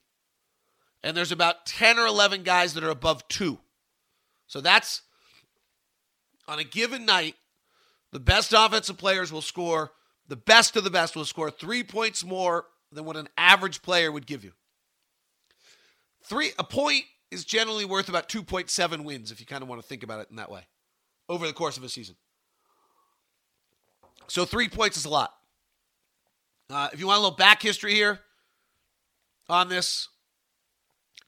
and 1.03 1.17
there's 1.17 1.33
about 1.33 1.67
10 1.67 1.99
or 1.99 2.07
11 2.07 2.43
guys 2.43 2.75
that 2.75 2.85
are 2.85 2.91
above 2.91 3.27
two. 3.29 3.59
So 4.47 4.61
that's 4.61 5.03
on 6.49 6.59
a 6.59 6.65
given 6.65 7.07
night, 7.07 7.37
the 8.11 8.21
best 8.21 8.53
offensive 8.53 8.99
players 8.99 9.33
will 9.33 9.43
score, 9.43 9.93
the 10.29 10.37
best 10.37 10.77
of 10.77 10.85
the 10.85 10.91
best 10.91 11.17
will 11.17 11.25
score 11.25 11.51
three 11.51 11.83
points 11.83 12.25
more 12.25 12.67
than 12.91 13.05
what 13.05 13.17
an 13.17 13.29
average 13.39 13.81
player 13.81 14.13
would 14.13 14.27
give 14.27 14.45
you. 14.45 14.53
Three 16.25 16.53
a 16.59 16.65
point 16.65 17.05
is 17.31 17.45
generally 17.45 17.85
worth 17.85 18.09
about 18.09 18.29
2.7 18.29 19.05
wins 19.05 19.31
if 19.31 19.41
you 19.41 19.47
kind 19.47 19.63
of 19.63 19.69
want 19.69 19.81
to 19.81 19.87
think 19.87 20.03
about 20.03 20.21
it 20.21 20.29
in 20.31 20.37
that 20.37 20.51
way 20.51 20.67
over 21.29 21.47
the 21.47 21.53
course 21.53 21.77
of 21.77 21.85
a 21.85 21.89
season. 21.89 22.15
So 24.27 24.45
three 24.45 24.69
points 24.69 24.97
is 24.97 25.05
a 25.05 25.11
lot. 25.11 25.35
Uh, 26.71 26.89
if 26.93 27.01
you 27.01 27.07
want 27.07 27.19
a 27.19 27.23
little 27.23 27.37
back 27.37 27.61
history 27.61 27.95
here 27.95 28.21
on 29.49 29.69
this, 29.69 30.09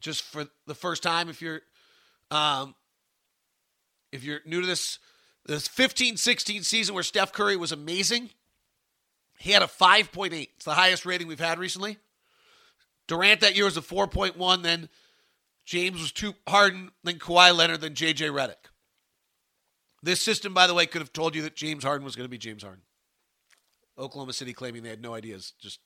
just 0.01 0.23
for 0.23 0.47
the 0.67 0.75
first 0.75 1.03
time, 1.03 1.29
if 1.29 1.43
you're 1.43 1.61
um, 2.31 2.75
if 4.15 4.23
you're 4.23 4.41
new 4.47 4.61
to 4.61 4.67
this, 4.67 5.01
this 5.45 5.67
15-16 5.67 6.65
season 6.65 6.95
where 6.95 7.03
Steph 7.03 7.33
Curry 7.33 7.57
was 7.57 7.73
amazing, 7.73 8.31
he 9.39 9.51
had 9.51 9.63
a 9.63 9.67
5.8. 9.67 10.33
It's 10.57 10.65
the 10.65 10.75
highest 10.75 11.05
rating 11.05 11.27
we've 11.27 11.41
had 11.41 11.59
recently. 11.59 11.99
Durant 13.07 13.41
that 13.41 13.57
year 13.57 13.65
was 13.65 13.77
a 13.77 13.83
4.1. 13.83 14.63
Then 14.63 14.89
James 15.65 16.01
was 16.01 16.13
two 16.13 16.35
Harden, 16.49 16.91
then 17.03 17.19
Kawhi 17.19 17.55
Leonard, 17.55 17.81
then 17.81 17.95
JJ 17.95 18.31
Redick. 18.31 18.71
This 20.03 20.21
system, 20.21 20.53
by 20.53 20.67
the 20.67 20.75
way, 20.75 20.87
could 20.87 21.01
have 21.01 21.13
told 21.13 21.35
you 21.35 21.43
that 21.43 21.57
James 21.57 21.83
Harden 21.83 22.05
was 22.05 22.15
going 22.15 22.27
to 22.27 22.31
be 22.31 22.39
James 22.39 22.63
Harden. 22.63 22.83
Oklahoma 23.99 24.33
City 24.33 24.53
claiming 24.53 24.83
they 24.83 24.91
had 24.91 25.01
no 25.01 25.15
ideas, 25.15 25.53
just 25.61 25.81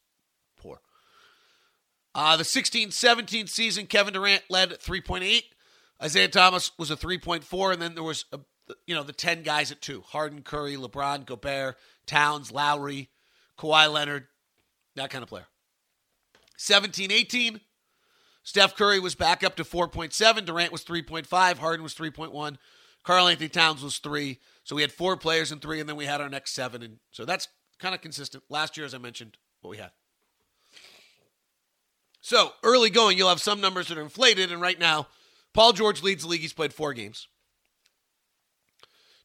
poor. 0.57 0.81
Uh, 2.15 2.37
the 2.37 2.45
16 2.45 2.91
17 2.91 3.47
season, 3.47 3.87
Kevin 3.87 4.15
Durant 4.15 4.43
led 4.51 4.71
3.8. 4.71 5.43
Isaiah 6.03 6.29
Thomas 6.29 6.73
was 6.79 6.91
a 6.91 6.97
3.4, 6.97 7.73
and 7.73 7.83
then 7.83 7.95
there 7.95 8.03
was, 8.03 8.25
a, 8.33 8.41
you 8.87 8.95
know, 8.95 9.03
the 9.03 9.13
10 9.13 9.43
guys 9.43 9.71
at 9.71 9.81
two 9.81 10.03
Harden, 10.03 10.43
Curry, 10.43 10.77
LeBron, 10.77 11.27
Gobert, 11.27 11.77
Towns, 12.07 12.51
Lowry, 12.51 13.11
Kawhi 13.59 13.93
Leonard, 13.93 14.27
that 14.97 15.11
kind 15.11 15.23
of 15.23 15.29
player. 15.29 15.47
17 16.59 17.11
18, 17.11 17.61
Steph 18.43 18.77
Curry 18.77 19.01
was 19.01 19.15
back 19.15 19.43
up 19.43 19.57
to 19.57 19.65
4.7. 19.65 20.45
Durant 20.45 20.73
was 20.73 20.85
3.5. 20.85 21.59
Harden 21.59 21.83
was 21.83 21.95
3.1. 21.95 22.57
Karl 23.05 23.29
Anthony 23.29 23.49
Towns 23.49 23.83
was 23.83 23.99
three. 23.99 24.39
So 24.65 24.77
we 24.77 24.83
had 24.83 24.93
four 24.93 25.17
players 25.17 25.51
in 25.51 25.61
three, 25.61 25.81
and 25.81 25.89
then 25.89 25.97
we 25.97 26.05
had 26.05 26.21
our 26.21 26.29
next 26.29 26.53
seven. 26.53 26.83
And 26.83 26.99
so 27.11 27.25
that's 27.25 27.49
kind 27.79 27.95
of 27.95 28.03
consistent. 28.03 28.45
Last 28.51 28.77
year, 28.77 28.85
as 28.85 28.93
I 28.93 28.99
mentioned, 28.99 29.39
what 29.63 29.71
we 29.71 29.79
had. 29.79 29.93
So 32.21 32.53
early 32.63 32.91
going, 32.91 33.17
you'll 33.17 33.31
have 33.31 33.41
some 33.41 33.61
numbers 33.61 33.89
that 33.89 33.97
are 33.97 34.03
inflated. 34.03 34.53
And 34.53 34.61
right 34.61 34.79
now, 34.79 35.07
Paul 35.55 35.73
George 35.73 36.03
leads 36.03 36.23
the 36.23 36.29
league. 36.29 36.43
He's 36.43 36.53
played 36.53 36.75
four 36.75 36.93
games. 36.93 37.29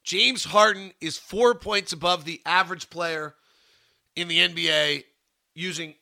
James 0.02 0.44
Harden 0.44 0.92
is 1.00 1.18
four 1.18 1.54
points 1.54 1.92
above 1.92 2.24
the 2.24 2.40
average 2.46 2.88
player 2.88 3.34
in 4.16 4.28
the 4.28 4.38
NBA 4.38 5.04
using 5.54 5.94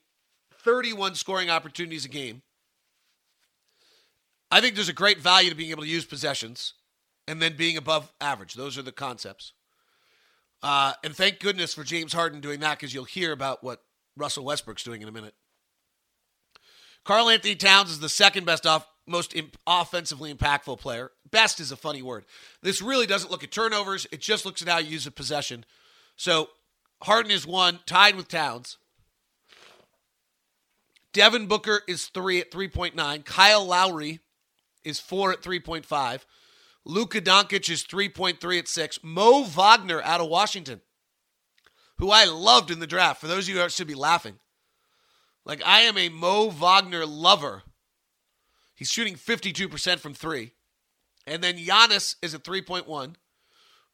31 0.65 1.15
scoring 1.15 1.51
opportunities 1.51 2.05
a 2.05 2.09
game. 2.09 2.43
I 4.51 4.61
think 4.61 4.75
there's 4.75 4.89
a 4.89 4.95
great 4.95 5.19
value 5.19 5.51
to 5.51 5.57
being 5.57 5.71
able 5.71 5.83
to 5.83 5.89
use 5.89 6.05
possessions 6.05 6.75
and 7.27 7.41
then 7.41 7.57
being 7.57 7.77
above 7.77 8.13
average. 8.21 8.55
Those 8.55 8.77
are 8.77 8.83
the 8.83 8.93
concepts. 8.93 9.53
Uh, 10.63 10.93
and 11.03 11.17
thank 11.17 11.41
goodness 11.41 11.75
for 11.75 11.85
James 11.85 12.13
Harden 12.13 12.41
doing 12.41 12.61
that 12.61 12.79
because 12.79 12.95
you'll 12.95 13.05
hear 13.05 13.33
about 13.33 13.65
what 13.65 13.83
Russell 14.17 14.45
Westbrook's 14.45 14.85
doing 14.85 15.03
in 15.03 15.09
a 15.09 15.13
minute. 15.13 15.35
Karl 17.05 17.29
Anthony 17.31 17.57
Towns 17.57 17.91
is 17.91 17.99
the 17.99 18.09
second 18.09 18.45
best 18.45 18.67
off, 18.67 18.87
most 19.07 19.35
imp- 19.35 19.57
offensively 19.67 20.33
impactful 20.33 20.79
player. 20.79 21.11
Best 21.31 21.59
is 21.59 21.73
a 21.73 21.77
funny 21.77 22.03
word. 22.03 22.25
This 22.63 22.81
really 22.81 23.07
doesn't 23.07 23.31
look 23.31 23.43
at 23.43 23.51
turnovers, 23.51 24.07
it 24.13 24.21
just 24.21 24.45
looks 24.45 24.63
at 24.63 24.69
how 24.69 24.79
you 24.79 24.91
use 24.91 25.07
a 25.07 25.11
possession. 25.11 25.65
So 26.17 26.51
Harden 27.03 27.33
is 27.33 27.47
one, 27.47 27.81
tied 27.87 28.15
with 28.15 28.29
Towns. 28.29 28.77
Devin 31.13 31.47
Booker 31.47 31.83
is 31.87 32.07
three 32.07 32.41
at 32.41 32.51
3.9. 32.51 33.25
Kyle 33.25 33.65
Lowry 33.65 34.21
is 34.85 34.99
four 34.99 35.33
at 35.33 35.43
3.5. 35.43 36.21
Luka 36.85 37.21
Doncic 37.21 37.71
is 37.71 37.85
3.3 37.85 38.59
at 38.59 38.69
six. 38.69 38.99
Mo 39.03 39.45
Wagner 39.45 40.03
out 40.03 40.21
of 40.21 40.29
Washington, 40.29 40.81
who 41.99 42.11
I 42.11 42.25
loved 42.25 42.71
in 42.71 42.81
the 42.81 42.87
draft. 42.87 43.21
For 43.21 43.29
those 43.29 43.49
of 43.49 43.55
you 43.55 43.61
who 43.61 43.69
should 43.69 43.87
be 43.87 43.95
laughing, 43.95 44.39
like 45.45 45.63
I 45.65 45.81
am 45.81 45.97
a 45.97 46.09
Mo 46.09 46.51
Wagner 46.51 47.07
lover. 47.07 47.63
He's 48.75 48.89
shooting 48.89 49.15
52% 49.15 49.99
from 49.99 50.15
three. 50.15 50.53
And 51.27 51.43
then 51.43 51.57
Giannis 51.57 52.17
is 52.21 52.35
at 52.35 52.43
3.1. 52.43 53.15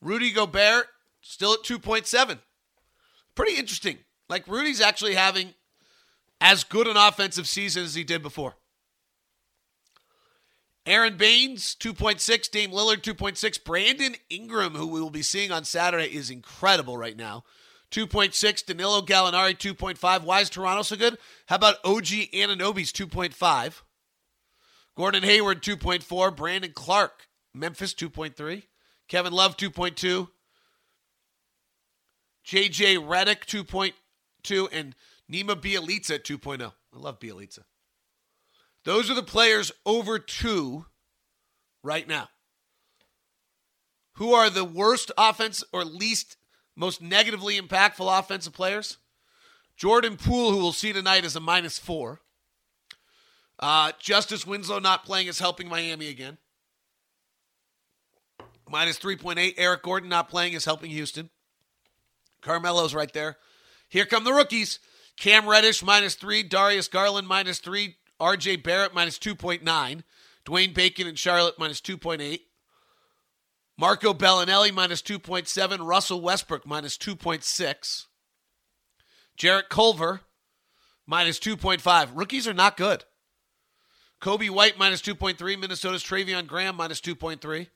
Rudy 0.00 0.30
Gobert 0.30 0.86
still 1.20 1.54
at 1.54 1.62
2.7. 1.62 2.38
Pretty 3.34 3.58
interesting. 3.58 3.98
Like 4.30 4.48
Rudy's 4.48 4.80
actually 4.80 5.14
having 5.14 5.54
as 6.40 6.64
good 6.64 6.86
an 6.86 6.96
offensive 6.96 7.46
season 7.46 7.84
as 7.84 7.94
he 7.94 8.04
did 8.04 8.22
before. 8.22 8.56
Aron 10.86 11.18
Baynes, 11.18 11.76
2.6. 11.78 12.50
Dame 12.50 12.70
Lillard, 12.70 13.02
2.6. 13.02 13.62
Brandon 13.62 14.14
Ingram, 14.30 14.74
who 14.74 14.86
we 14.86 15.00
will 15.00 15.10
be 15.10 15.22
seeing 15.22 15.52
on 15.52 15.64
Saturday, 15.64 16.06
is 16.06 16.30
incredible 16.30 16.96
right 16.96 17.16
now. 17.16 17.44
2.6. 17.90 18.64
Danilo 18.64 19.02
Gallinari, 19.02 19.56
2.5. 19.56 20.24
Why 20.24 20.40
is 20.40 20.48
Toronto 20.48 20.82
so 20.82 20.96
good? 20.96 21.18
How 21.46 21.56
about 21.56 21.76
OG 21.84 22.06
Anunoby's 22.32 22.92
2.5? 22.92 23.82
Gordon 24.96 25.22
Hayward, 25.22 25.62
2.4. 25.62 26.34
Brandon 26.34 26.72
Clarke, 26.74 27.28
Memphis, 27.54 27.92
2.3. 27.94 28.62
Kevin 29.08 29.32
Love, 29.32 29.56
2.2. 29.56 30.28
JJ 32.46 33.06
Redick, 33.06 33.44
2.2. 33.44 34.68
And 34.72 34.94
Nema 35.30 35.54
Bjelica 35.60 36.14
at 36.14 36.24
2.0. 36.24 36.62
I 36.62 36.98
love 36.98 37.18
Bjelica. 37.18 37.60
Those 38.84 39.10
are 39.10 39.14
the 39.14 39.22
players 39.22 39.70
over 39.84 40.18
two 40.18 40.86
right 41.82 42.08
now. 42.08 42.28
Who 44.14 44.32
are 44.32 44.50
the 44.50 44.64
worst 44.64 45.12
offense 45.18 45.62
or 45.72 45.84
least 45.84 46.36
most 46.74 47.02
negatively 47.02 47.60
impactful 47.60 48.18
offensive 48.18 48.52
players? 48.52 48.98
Jordan 49.76 50.16
Poole, 50.16 50.50
who 50.50 50.58
we'll 50.58 50.72
see 50.72 50.92
tonight, 50.92 51.24
is 51.24 51.36
a 51.36 51.40
minus 51.40 51.78
four. 51.78 52.20
Uh, 53.58 53.92
Justice 54.00 54.46
Winslow 54.46 54.78
not 54.78 55.04
playing 55.04 55.26
is 55.26 55.38
helping 55.38 55.68
Miami 55.68 56.08
again. 56.08 56.38
Minus 58.68 58.98
3.8. 58.98 59.54
Eric 59.56 59.82
Gordon 59.82 60.08
not 60.08 60.28
playing 60.28 60.52
is 60.52 60.64
helping 60.64 60.90
Houston. 60.90 61.30
Carmelo's 62.40 62.94
right 62.94 63.12
there. 63.12 63.36
Here 63.88 64.04
come 64.04 64.24
the 64.24 64.32
rookies. 64.32 64.78
Cam 65.18 65.48
Reddish 65.48 65.82
minus 65.82 66.14
three. 66.14 66.42
Darius 66.42 66.88
Garland 66.88 67.26
minus 67.26 67.58
three. 67.58 67.96
RJ 68.20 68.62
Barrett 68.62 68.94
minus 68.94 69.18
2.9. 69.18 70.02
Dwayne 70.44 70.74
Bacon 70.74 71.06
and 71.06 71.18
Charlotte 71.18 71.58
minus 71.58 71.80
2.8. 71.80 72.40
Marco 73.76 74.12
Belinelli 74.12 74.72
minus 74.72 75.02
2.7. 75.02 75.86
Russell 75.86 76.20
Westbrook 76.20 76.66
minus 76.66 76.96
2.6. 76.96 78.06
Jarrett 79.36 79.68
Culver 79.68 80.22
minus 81.06 81.38
2.5. 81.38 82.10
Rookies 82.14 82.48
are 82.48 82.54
not 82.54 82.76
good. 82.76 83.04
Coby 84.20 84.50
White 84.50 84.78
minus 84.78 85.00
2.3. 85.00 85.58
Minnesota's 85.60 86.02
Treveon 86.02 86.46
Graham 86.46 86.76
minus 86.76 87.00
2.3. 87.00 87.68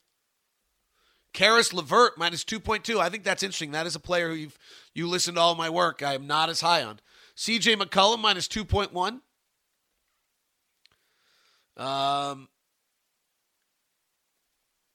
Caris 1.33 1.73
LeVert 1.73 2.19
minus 2.19 2.45
2.2. 2.45 2.99
I 2.99 3.09
think 3.09 3.23
that's 3.23 3.45
interesting. 3.45 3.71
That 3.71 3.87
is 3.87 3.95
a 3.95 4.01
player 4.01 4.29
who 4.29 4.35
you've 4.35 4.59
you 4.93 5.09
listened 5.09 5.37
to 5.37 5.41
all 5.41 5.55
my 5.55 5.71
work. 5.71 6.03
I 6.03 6.15
am 6.15 6.27
not 6.27 6.51
as 6.51 6.61
high 6.61 6.83
on. 6.83 7.01
CJ 7.37 7.81
McCollum 7.81 8.21
minus 8.21 8.49
2.1. 8.49 9.21
Um, 11.83 12.49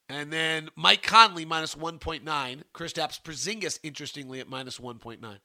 and 0.08 0.32
then 0.32 0.70
Mike 0.76 1.02
Conley 1.02 1.44
minus 1.44 1.74
1.9. 1.74 2.62
Chris 2.72 2.92
Kristaps 2.92 3.20
Porzingis, 3.20 3.78
interestingly, 3.82 4.40
at 4.40 4.48
minus 4.48 4.78
1.9. 4.78 5.38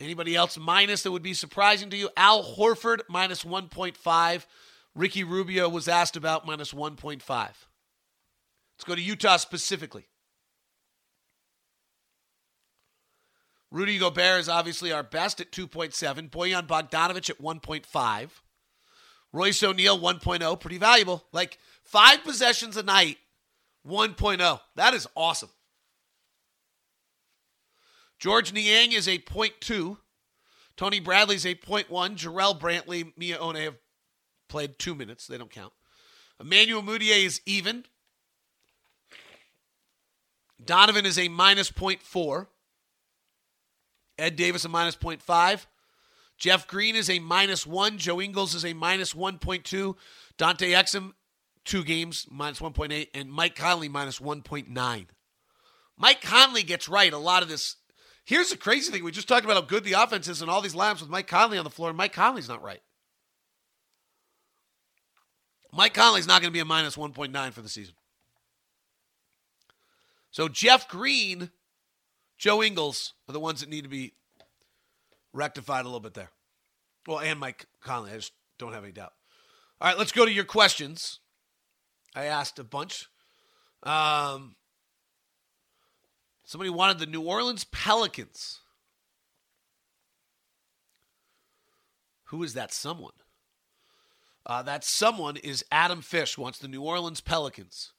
Anybody 0.00 0.34
else 0.34 0.58
minus 0.58 1.02
that 1.02 1.12
would 1.12 1.22
be 1.22 1.34
surprising 1.34 1.88
to 1.90 1.96
you? 1.96 2.10
Al 2.16 2.42
Horford 2.42 3.00
minus 3.08 3.44
1.5. 3.44 4.46
Ricky 4.94 5.24
Rubio 5.24 5.68
was 5.68 5.88
asked 5.88 6.16
about 6.16 6.46
minus 6.46 6.72
1.5. 6.72 7.22
Let's 7.28 7.56
go 8.84 8.94
to 8.94 9.00
Utah 9.00 9.36
specifically. 9.36 10.08
Rudy 13.74 13.98
Gobert 13.98 14.38
is 14.38 14.48
obviously 14.48 14.92
our 14.92 15.02
best 15.02 15.40
at 15.40 15.50
2.7. 15.50 16.30
Bojan 16.30 16.68
Bogdanovic 16.68 17.28
at 17.28 17.42
1.5. 17.42 18.30
Royce 19.32 19.62
O'Neale 19.64 19.98
1.0. 19.98 20.60
Pretty 20.60 20.78
valuable. 20.78 21.24
Like 21.32 21.58
five 21.82 22.22
possessions 22.22 22.76
a 22.76 22.84
night, 22.84 23.18
1.0. 23.84 24.60
That 24.76 24.94
is 24.94 25.08
awesome. 25.16 25.48
George 28.20 28.52
Niang 28.52 28.92
is 28.92 29.08
a 29.08 29.18
0.2. 29.18 29.96
Tony 30.76 31.00
Bradley's 31.00 31.44
a 31.44 31.56
0.1. 31.56 31.88
Jarrell 32.16 32.56
Brantley, 32.56 33.12
Miye 33.20 33.36
Oni 33.40 33.64
have 33.64 33.78
played 34.48 34.78
two 34.78 34.94
minutes. 34.94 35.26
They 35.26 35.36
don't 35.36 35.50
count. 35.50 35.72
Emmanuel 36.38 36.80
Mudiay 36.80 37.24
is 37.24 37.40
even. 37.44 37.86
Donovan 40.64 41.06
is 41.06 41.18
a 41.18 41.26
minus 41.26 41.72
0.4. 41.72 42.46
Ed 44.18 44.36
Davis 44.36 44.64
a 44.64 44.68
minus 44.68 44.96
0.5. 44.96 45.66
Jeff 46.36 46.66
Green 46.66 46.96
is 46.96 47.08
a 47.08 47.18
minus 47.18 47.66
1. 47.66 47.98
Joe 47.98 48.20
Ingles 48.20 48.54
is 48.54 48.64
a 48.64 48.72
minus 48.72 49.14
1.2. 49.14 49.94
Dante 50.36 50.70
Exum, 50.72 51.12
two 51.64 51.84
games, 51.84 52.26
minus 52.30 52.60
1.8. 52.60 53.08
And 53.14 53.30
Mike 53.30 53.54
Conley, 53.54 53.88
minus 53.88 54.18
1.9. 54.18 55.06
Mike 55.96 56.20
Conley 56.22 56.62
gets 56.62 56.88
right 56.88 57.12
a 57.12 57.18
lot 57.18 57.42
of 57.42 57.48
this. 57.48 57.76
Here's 58.24 58.50
the 58.50 58.56
crazy 58.56 58.90
thing. 58.90 59.04
We 59.04 59.12
just 59.12 59.28
talked 59.28 59.44
about 59.44 59.56
how 59.56 59.62
good 59.62 59.84
the 59.84 59.92
offense 59.92 60.28
is 60.28 60.42
and 60.42 60.50
all 60.50 60.60
these 60.60 60.74
lineups 60.74 61.00
with 61.00 61.10
Mike 61.10 61.28
Conley 61.28 61.58
on 61.58 61.64
the 61.64 61.70
floor. 61.70 61.90
And 61.90 61.98
Mike 61.98 62.12
Conley's 62.12 62.48
not 62.48 62.62
right. 62.62 62.80
Mike 65.72 65.94
Conley's 65.94 66.26
not 66.26 66.40
going 66.40 66.52
to 66.52 66.56
be 66.56 66.60
a 66.60 66.64
minus 66.64 66.96
1.9 66.96 67.52
for 67.52 67.60
the 67.60 67.68
season. 67.68 67.94
So 70.30 70.48
Jeff 70.48 70.88
Green 70.88 71.50
Joe 72.38 72.62
Ingles 72.62 73.14
are 73.28 73.32
the 73.32 73.40
ones 73.40 73.60
that 73.60 73.68
need 73.68 73.84
to 73.84 73.88
be 73.88 74.14
rectified 75.32 75.82
a 75.82 75.88
little 75.88 76.00
bit 76.00 76.14
there. 76.14 76.30
Well, 77.06 77.20
and 77.20 77.38
Mike 77.38 77.66
Conley. 77.80 78.12
I 78.12 78.16
just 78.16 78.32
don't 78.58 78.72
have 78.72 78.84
any 78.84 78.92
doubt. 78.92 79.12
All 79.80 79.88
right, 79.88 79.98
let's 79.98 80.12
go 80.12 80.24
to 80.24 80.32
your 80.32 80.44
questions. 80.44 81.20
I 82.14 82.24
asked 82.24 82.58
a 82.58 82.64
bunch. 82.64 83.08
Um, 83.82 84.56
somebody 86.44 86.70
wanted 86.70 86.98
the 86.98 87.06
New 87.06 87.22
Orleans 87.22 87.64
Pelicans. 87.64 88.60
Who 92.26 92.42
is 92.42 92.54
that 92.54 92.72
someone? 92.72 93.12
Uh, 94.46 94.62
that 94.62 94.84
someone 94.84 95.36
is 95.36 95.64
Adam 95.70 96.02
Fish, 96.02 96.36
wants 96.38 96.58
the 96.58 96.68
New 96.68 96.82
Orleans 96.82 97.20
Pelicans. 97.20 97.92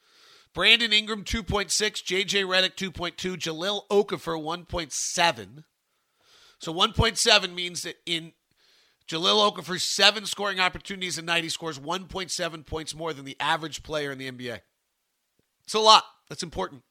Brandon 0.55 0.93
Ingram 0.93 1.25
2.6, 1.25 1.67
JJ 1.67 2.45
Redick 2.45 2.75
2.2, 2.75 3.35
Jahlil 3.35 3.81
Okafor 3.91 4.41
1.7. 4.41 5.65
So 6.59 6.73
1.7 6.73 7.53
means 7.53 7.81
that 7.81 7.97
in 8.05 8.31
Jahlil 9.05 9.51
Okafor's 9.51 9.83
seven 9.83 10.25
scoring 10.25 10.61
opportunities 10.61 11.17
a 11.17 11.21
night, 11.21 11.43
he 11.43 11.49
scores 11.49 11.77
1.7 11.77 12.65
points 12.65 12.95
more 12.95 13.13
than 13.13 13.25
the 13.25 13.35
average 13.37 13.83
player 13.83 14.13
in 14.13 14.17
the 14.17 14.31
NBA. 14.31 14.61
It's 15.65 15.73
a 15.73 15.79
lot. 15.79 16.05
That's 16.29 16.41
important. 16.41 16.83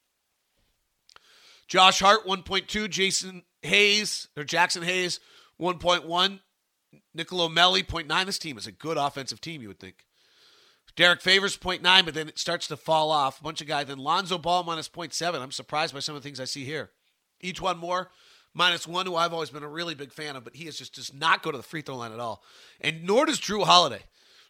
Josh 1.66 2.00
Hart 2.00 2.26
1.2, 2.26 2.90
Jason 2.90 3.44
Hayes 3.62 4.28
or 4.36 4.44
Jaxson 4.44 4.84
Hayes 4.84 5.20
1.1, 5.58 6.40
Nicolo 7.14 7.48
Melli 7.48 7.82
0.9. 7.82 8.26
This 8.26 8.38
team 8.38 8.58
is 8.58 8.66
a 8.66 8.72
good 8.72 8.98
offensive 8.98 9.40
team, 9.40 9.62
you 9.62 9.68
would 9.68 9.80
think. 9.80 10.04
Derrick 10.96 11.20
Favors 11.20 11.56
0.9, 11.56 12.04
but 12.04 12.14
then 12.14 12.28
it 12.28 12.38
starts 12.38 12.68
to 12.68 12.76
fall 12.76 13.10
off. 13.10 13.40
A 13.40 13.42
bunch 13.42 13.60
of 13.60 13.66
guys. 13.66 13.86
Then 13.86 13.98
Lonzo 13.98 14.38
Ball 14.38 14.62
minus 14.62 14.88
0.7. 14.88 15.40
I'm 15.40 15.50
surprised 15.50 15.92
by 15.92 16.00
some 16.00 16.14
of 16.14 16.22
the 16.22 16.26
things 16.26 16.38
I 16.38 16.44
see 16.44 16.64
here. 16.64 16.90
E'Twaun 17.42 17.78
Moore, 17.78 18.10
minus 18.54 18.86
one, 18.86 19.06
who 19.06 19.16
I've 19.16 19.32
always 19.32 19.50
been 19.50 19.64
a 19.64 19.68
really 19.68 19.94
big 19.94 20.12
fan 20.12 20.36
of, 20.36 20.44
but 20.44 20.56
he 20.56 20.66
is 20.68 20.78
just 20.78 20.94
does 20.94 21.12
not 21.12 21.42
go 21.42 21.50
to 21.50 21.56
the 21.56 21.64
free 21.64 21.82
throw 21.82 21.96
line 21.96 22.12
at 22.12 22.20
all. 22.20 22.42
And 22.80 23.04
nor 23.04 23.26
does 23.26 23.40
Jrue 23.40 23.64
Holiday. 23.64 24.04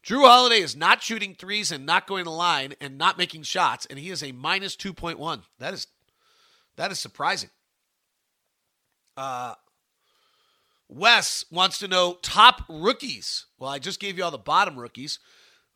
Jrue 0.05 0.29
Holiday 0.29 0.61
is 0.61 0.77
not 0.77 1.03
shooting 1.03 1.35
threes 1.35 1.73
and 1.73 1.87
not 1.87 2.07
going 2.07 2.25
to 2.25 2.31
line 2.31 2.75
and 2.81 2.99
not 2.99 3.17
making 3.17 3.45
shots, 3.45 3.87
and 3.87 3.99
he 3.99 4.11
is 4.11 4.23
a 4.23 4.33
minus 4.33 4.77
2.1. 4.77 5.43
That 5.59 5.73
is 5.73 5.87
that 6.77 6.93
is 6.93 6.99
surprising. 6.99 7.51
Uh 9.17 9.55
Wes 10.89 11.47
wants 11.51 11.79
to 11.79 11.89
know 11.89 12.19
top 12.21 12.65
rookies. 12.69 13.47
Well, 13.59 13.71
I 13.71 13.79
just 13.79 13.99
gave 13.99 14.19
you 14.19 14.25
all 14.25 14.31
the 14.31 14.39
bottom 14.39 14.79
rookies. 14.79 15.19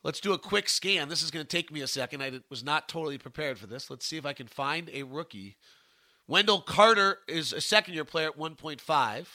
Let's 0.03 0.21
do 0.21 0.31
a 0.31 0.39
quick 0.39 0.69
scan. 0.69 1.09
This 1.09 1.21
is 1.21 1.31
going 1.31 1.45
to 1.45 1.57
take 1.57 1.71
me 1.71 1.81
a 1.81 1.87
second. 1.87 2.23
I 2.23 2.39
was 2.49 2.63
not 2.63 2.87
totally 2.87 3.17
prepared 3.17 3.57
for 3.57 3.67
this. 3.67 3.89
Let's 3.89 4.05
see 4.05 4.17
if 4.17 4.25
I 4.25 4.33
can 4.33 4.47
find 4.47 4.89
a 4.93 5.03
rookie. 5.03 5.57
Wendell 6.27 6.61
Carter 6.61 7.19
is 7.27 7.51
a 7.51 7.59
second 7.59 7.95
year 7.95 8.05
player 8.05 8.27
at 8.27 8.37
1.5. 8.37 9.25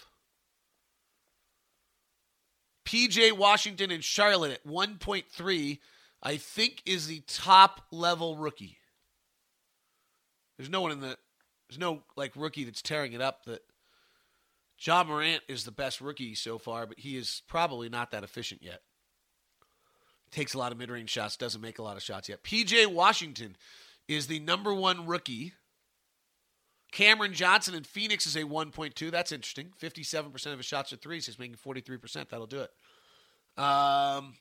PJ 2.87 3.33
Washington 3.33 3.91
and 3.91 4.05
Charlotte 4.05 4.53
at 4.53 4.67
1.3, 4.67 5.79
I 6.23 6.37
think 6.37 6.83
is 6.87 7.07
the 7.07 7.23
top 7.27 7.83
level 7.91 8.37
rookie. 8.37 8.79
There's 10.57 10.71
no 10.71 10.81
one 10.81 10.93
in 10.93 11.01
the 11.01 11.17
there's 11.69 11.79
no 11.79 12.03
like 12.17 12.33
rookie 12.37 12.65
that's 12.65 12.83
tearing 12.83 13.15
it 13.15 13.21
up 13.21 13.45
that 13.47 13.63
Ja 14.79 15.03
Morant 15.03 15.43
is 15.49 15.65
the 15.65 15.73
best 15.73 16.01
rookie 16.01 16.35
so 16.35 16.59
far, 16.59 16.87
but 16.87 17.01
he 17.01 17.17
is 17.17 17.43
probably 17.49 17.89
not 17.89 18.11
that 18.11 18.23
efficient 18.23 18.63
yet 18.63 18.83
takes 20.35 20.55
a 20.55 20.59
lot 20.59 20.73
of 20.73 20.79
mid-range 20.79 21.11
shots, 21.11 21.37
doesn't 21.37 21.61
make 21.61 21.79
a 21.79 21.83
lot 21.83 21.97
of 21.97 22.03
shots 22.03 22.29
yet. 22.29 22.43
PJ 22.43 22.87
Washington 22.87 23.57
is 24.09 24.27
the 24.27 24.41
number 24.41 24.75
one 24.75 25.07
rookie. 25.07 25.53
Cameron 26.93 27.33
Johnson 27.33 27.75
in 27.75 27.85
Phoenix 27.85 28.27
is 28.27 28.37
a 28.37 28.43
1.2. 28.43 29.11
That's 29.11 29.33
interesting. 29.33 29.73
57% 29.81 30.47
of 30.47 30.59
his 30.59 30.67
shots 30.67 30.93
are 30.93 30.97
threes. 30.97 31.27
He's 31.27 31.39
making 31.39 31.57
43%. 31.57 32.29
That'll 32.29 32.47
do 32.47 32.61
it. 32.61 33.63
Um, 33.63 34.35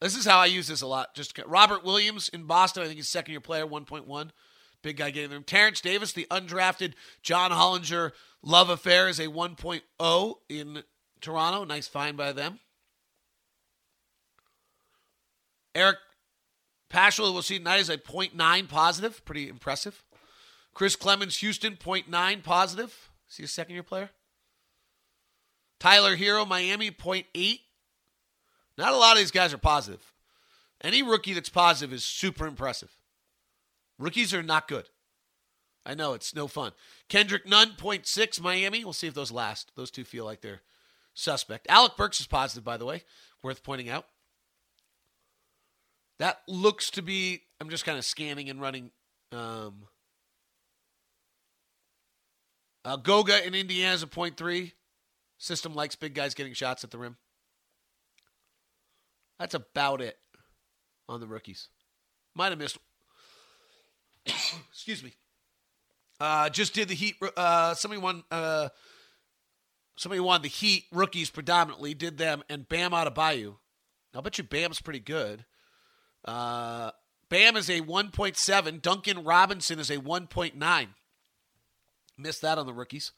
this 0.00 0.16
is 0.16 0.24
how 0.24 0.38
I 0.38 0.46
use 0.46 0.66
this 0.68 0.82
a 0.82 0.86
lot. 0.86 1.14
Just 1.14 1.38
Robert 1.46 1.84
Williams 1.84 2.28
in 2.28 2.44
Boston. 2.44 2.82
I 2.82 2.86
think 2.86 2.96
he's 2.96 3.08
second 3.08 3.32
year 3.32 3.40
player, 3.40 3.66
1.1. 3.66 4.30
Big 4.82 4.96
guy 4.96 5.10
getting 5.10 5.30
them. 5.30 5.44
Terence 5.44 5.80
Davis, 5.80 6.12
the 6.12 6.26
undrafted 6.30 6.94
John 7.22 7.50
Hollinger 7.50 8.12
love 8.42 8.68
affair, 8.68 9.08
is 9.08 9.18
a 9.18 9.28
1.0 9.28 10.34
in 10.48 10.82
Toronto. 11.20 11.64
Nice 11.64 11.88
find 11.88 12.16
by 12.16 12.32
them. 12.32 12.60
Eric 15.74 15.96
Paschall, 16.90 17.32
we'll 17.32 17.42
see 17.42 17.58
tonight, 17.58 17.80
is 17.80 17.88
a 17.88 17.98
0.9 17.98 18.68
positive. 18.68 19.24
Pretty 19.24 19.48
impressive. 19.48 20.04
Chris 20.72 20.96
Clemons, 20.96 21.38
Houston, 21.38 21.76
0.9 21.76 22.42
positive. 22.42 23.10
See 23.28 23.42
a 23.42 23.48
second 23.48 23.74
year 23.74 23.82
player. 23.82 24.10
Tyler 25.80 26.16
Herro, 26.16 26.46
Miami, 26.46 26.90
0.8. 26.90 27.60
Not 28.76 28.92
a 28.92 28.96
lot 28.96 29.12
of 29.12 29.18
these 29.18 29.30
guys 29.30 29.52
are 29.52 29.58
positive. 29.58 30.12
Any 30.82 31.02
rookie 31.02 31.34
that's 31.34 31.48
positive 31.48 31.92
is 31.92 32.04
super 32.04 32.46
impressive. 32.46 32.90
Rookies 33.98 34.34
are 34.34 34.42
not 34.42 34.68
good. 34.68 34.88
I 35.86 35.94
know 35.94 36.14
it's 36.14 36.34
no 36.34 36.48
fun. 36.48 36.72
Kendrick 37.08 37.46
Nunn, 37.46 37.72
0.6, 37.76 38.40
Miami. 38.40 38.84
We'll 38.84 38.92
see 38.92 39.06
if 39.06 39.14
those 39.14 39.30
last. 39.30 39.72
Those 39.76 39.90
two 39.90 40.04
feel 40.04 40.24
like 40.24 40.40
they're 40.40 40.62
suspect. 41.14 41.66
Alec 41.68 41.96
Burks 41.96 42.20
is 42.20 42.26
positive, 42.26 42.64
by 42.64 42.76
the 42.76 42.86
way, 42.86 43.04
worth 43.42 43.62
pointing 43.62 43.88
out. 43.88 44.06
That 46.18 46.38
looks 46.48 46.90
to 46.92 47.02
be. 47.02 47.42
I'm 47.60 47.70
just 47.70 47.84
kind 47.84 47.98
of 47.98 48.04
scanning 48.04 48.48
and 48.48 48.60
running. 48.60 48.90
Um, 49.32 49.86
uh, 52.84 52.96
Goga 52.96 53.44
in 53.46 53.54
Indiana 53.54 53.94
is 53.94 54.02
a 54.02 54.06
point 54.06 54.36
three. 54.36 54.74
System 55.38 55.74
likes 55.74 55.96
big 55.96 56.14
guys 56.14 56.34
getting 56.34 56.54
shots 56.54 56.84
at 56.84 56.90
the 56.90 56.98
rim. 56.98 57.16
That's 59.38 59.54
about 59.54 60.00
it 60.00 60.18
on 61.08 61.20
the 61.20 61.26
rookies. 61.26 61.68
Might 62.34 62.50
have 62.50 62.58
missed. 62.58 62.78
Excuse 64.26 65.02
me. 65.02 65.14
Uh, 66.20 66.48
just 66.48 66.74
did 66.74 66.88
the 66.88 66.94
Heat. 66.94 67.16
Uh, 67.36 67.74
somebody 67.74 68.00
won. 68.00 68.22
Uh, 68.30 68.68
somebody 69.96 70.20
wanted 70.20 70.44
the 70.44 70.48
Heat 70.48 70.84
rookies 70.92 71.30
predominantly, 71.30 71.94
did 71.94 72.18
them, 72.18 72.44
and 72.48 72.68
Bam 72.68 72.92
Adebayo. 72.92 73.56
I'll 74.14 74.22
bet 74.22 74.38
you 74.38 74.44
Bam's 74.44 74.80
pretty 74.80 75.00
good. 75.00 75.44
Uh, 76.24 76.90
Bam 77.28 77.56
is 77.56 77.68
a 77.68 77.80
1.7. 77.80 78.82
Duncan 78.82 79.24
Robinson 79.24 79.78
is 79.78 79.90
a 79.90 79.98
1.9. 79.98 80.86
Missed 82.16 82.42
that 82.42 82.58
on 82.58 82.66
the 82.66 82.72
rookies. 82.72 83.12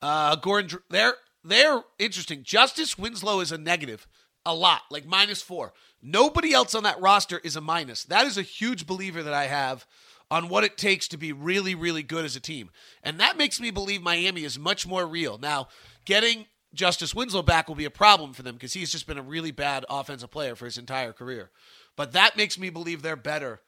Uh, 0.00 0.36
Gordon, 0.36 0.78
they're 0.90 1.14
they're 1.42 1.82
interesting. 1.98 2.42
Justice 2.42 2.96
Winslow 2.96 3.40
is 3.40 3.52
a 3.52 3.58
negative, 3.58 4.06
a 4.46 4.54
lot, 4.54 4.82
like 4.90 5.06
minus 5.06 5.42
four. 5.42 5.72
Nobody 6.02 6.52
else 6.52 6.74
on 6.74 6.84
that 6.84 7.00
roster 7.00 7.40
is 7.44 7.56
a 7.56 7.60
minus. 7.60 8.04
That 8.04 8.26
is 8.26 8.38
a 8.38 8.42
huge 8.42 8.86
believer 8.86 9.22
that 9.22 9.34
I 9.34 9.46
have 9.46 9.86
on 10.30 10.48
what 10.48 10.64
it 10.64 10.78
takes 10.78 11.06
to 11.08 11.18
be 11.18 11.32
really, 11.32 11.74
really 11.74 12.02
good 12.02 12.24
as 12.24 12.34
a 12.34 12.40
team. 12.40 12.70
And 13.02 13.20
that 13.20 13.36
makes 13.36 13.60
me 13.60 13.70
believe 13.70 14.02
Miami 14.02 14.44
is 14.44 14.58
much 14.58 14.86
more 14.86 15.06
real. 15.06 15.38
Now, 15.38 15.68
getting 16.04 16.46
Justice 16.72 17.14
Winslow 17.14 17.42
back 17.42 17.68
will 17.68 17.74
be 17.74 17.84
a 17.84 17.90
problem 17.90 18.32
for 18.32 18.42
them 18.42 18.54
because 18.54 18.72
he's 18.72 18.90
just 18.90 19.06
been 19.06 19.18
a 19.18 19.22
really 19.22 19.50
bad 19.50 19.84
offensive 19.88 20.30
player 20.30 20.54
for 20.56 20.64
his 20.64 20.78
entire 20.78 21.12
career. 21.12 21.50
But 21.96 22.12
that 22.12 22.36
makes 22.36 22.58
me 22.58 22.70
believe 22.70 23.02
they're 23.02 23.16
better 23.16 23.60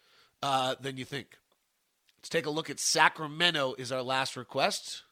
uh, 0.43 0.75
than 0.81 0.97
you 0.97 1.05
think. 1.05 1.39
Let's 2.19 2.29
take 2.29 2.47
a 2.47 2.51
look 2.51 2.71
at 2.71 2.81
Sacramento, 2.81 3.75
is 3.79 3.93
our 3.93 4.03
last 4.03 4.37
request. 4.37 5.03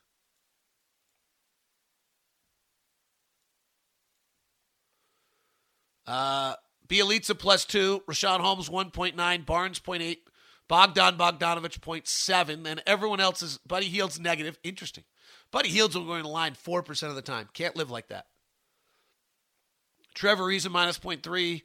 Uh, 6.07 6.55
Bjelica 6.88 7.38
plus 7.38 7.64
two, 7.64 8.03
Richaun 8.09 8.40
Holmes 8.40 8.68
1.9, 8.68 9.46
Barnes 9.46 9.81
0.8, 9.81 10.18
Bogdan 10.68 11.16
Bogdanovic 11.16 11.81
0.7, 11.81 12.66
and 12.66 12.83
everyone 12.87 13.20
else 13.20 13.42
is 13.42 13.59
Buddy 13.66 13.87
Hield's 13.87 14.20
negative. 14.20 14.59
Interesting. 14.62 15.05
Buddy 15.50 15.68
Hield's 15.68 15.94
going 15.94 16.22
to 16.22 16.29
line 16.29 16.55
4% 16.55 17.09
of 17.09 17.14
the 17.14 17.22
time. 17.22 17.48
Can't 17.55 17.77
live 17.77 17.90
like 17.90 18.09
that. 18.09 18.27
Trevor 20.14 20.44
Ariza 20.44 20.70
minus 20.70 20.98
0.3, 20.98 21.62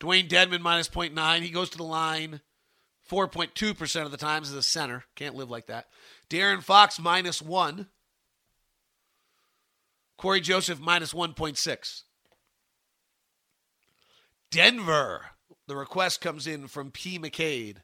Dewayne 0.00 0.28
Dedmon 0.28 0.60
minus 0.60 0.88
0.9. 0.88 1.42
He 1.42 1.50
goes 1.50 1.70
to 1.70 1.78
the 1.78 1.84
line 1.84 2.40
4.2% 3.10 4.04
of 4.04 4.10
the 4.10 4.16
times 4.16 4.50
as 4.50 4.56
a 4.56 4.62
center. 4.62 5.04
Can't 5.16 5.34
live 5.34 5.50
like 5.50 5.66
that. 5.66 5.86
De'Aaron 6.30 6.62
Fox 6.62 7.00
minus 7.00 7.42
1. 7.42 7.86
Cory 10.16 10.40
Joseph 10.40 10.80
minus 10.80 11.12
1.6. 11.12 12.02
Denver. 14.50 15.26
The 15.66 15.76
request 15.76 16.20
comes 16.20 16.46
in 16.46 16.66
from 16.66 16.90
P. 16.90 17.18
McCade. 17.18 17.76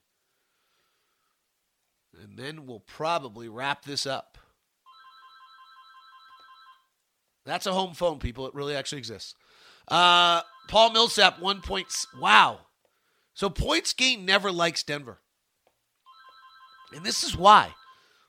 And 2.22 2.38
then 2.38 2.66
we'll 2.66 2.80
probably 2.80 3.48
wrap 3.48 3.84
this 3.84 4.06
up. 4.06 4.38
That's 7.44 7.66
a 7.66 7.72
home 7.72 7.92
phone, 7.94 8.18
people. 8.18 8.46
It 8.46 8.54
really 8.54 8.74
actually 8.74 8.98
exists. 8.98 9.34
Uh, 9.88 10.42
Paul 10.68 10.92
Millsap, 10.92 11.40
one 11.40 11.60
point. 11.60 11.86
Wow. 12.18 12.60
So 13.34 13.50
points 13.50 13.92
gain 13.92 14.24
never 14.24 14.50
likes 14.52 14.82
Denver. 14.82 15.20
And 16.94 17.04
this 17.04 17.24
is 17.24 17.36
why. 17.36 17.74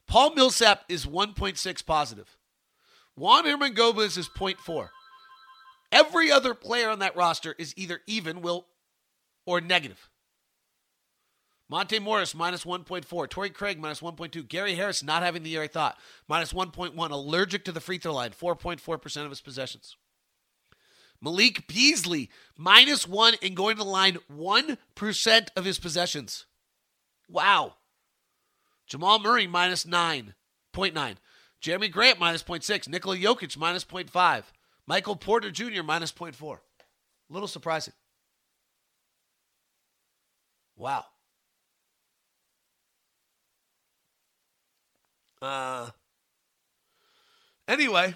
Paul 0.07 0.33
Millsap 0.35 0.83
is 0.89 1.05
1.6 1.05 1.85
positive. 1.85 2.37
Juan 3.15 3.45
Hernangomez 3.45 4.17
is 4.17 4.27
0.4. 4.27 4.89
Every 5.91 6.31
other 6.31 6.53
player 6.53 6.89
on 6.89 6.99
that 6.99 7.15
roster 7.15 7.55
is 7.57 7.73
either 7.77 8.01
even, 8.07 8.41
will, 8.41 8.67
or 9.45 9.61
negative. 9.61 10.09
Monte 11.69 11.97
Morris 11.99 12.35
minus 12.35 12.63
1.4. 12.63 13.29
Torrey 13.29 13.49
Craig 13.49 13.79
minus 13.79 14.01
1.2. 14.01 14.47
Gary 14.47 14.75
Harris 14.75 15.01
not 15.01 15.23
having 15.23 15.43
the 15.43 15.49
year 15.49 15.63
I 15.63 15.67
thought. 15.67 15.97
Minus 16.27 16.53
1.1. 16.53 17.11
Allergic 17.11 17.63
to 17.65 17.71
the 17.71 17.79
free 17.79 17.97
throw 17.97 18.13
line. 18.13 18.31
4.4% 18.31 19.23
of 19.23 19.29
his 19.29 19.41
possessions. 19.41 19.95
Malik 21.21 21.67
Beasley 21.67 22.30
minus 22.58 23.08
1 23.08 23.36
and 23.41 23.56
going 23.56 23.78
to 23.78 23.84
the 23.84 23.89
line 23.89 24.17
1% 24.32 25.47
of 25.56 25.65
his 25.65 25.80
possessions. 25.80 26.45
Wow. 27.30 27.75
Jamal 28.88 29.19
Murray 29.19 29.47
minus 29.47 29.86
9.9. 29.86 31.15
Jerami 31.62 31.91
Grant 31.91 32.19
minus 32.19 32.43
0.6. 32.43 32.88
Nikola 32.88 33.17
Jokic 33.17 33.58
minus 33.58 33.84
0.5. 33.86 34.43
Michael 34.86 35.15
Porter 35.15 35.49
Jr. 35.49 35.82
minus 35.84 36.12
0.4. 36.12 36.58
A 37.30 37.34
little 37.34 37.47
surprising. 37.47 37.93
Wow. 40.78 41.06
Uh, 45.41 45.89
anyway, 47.67 48.15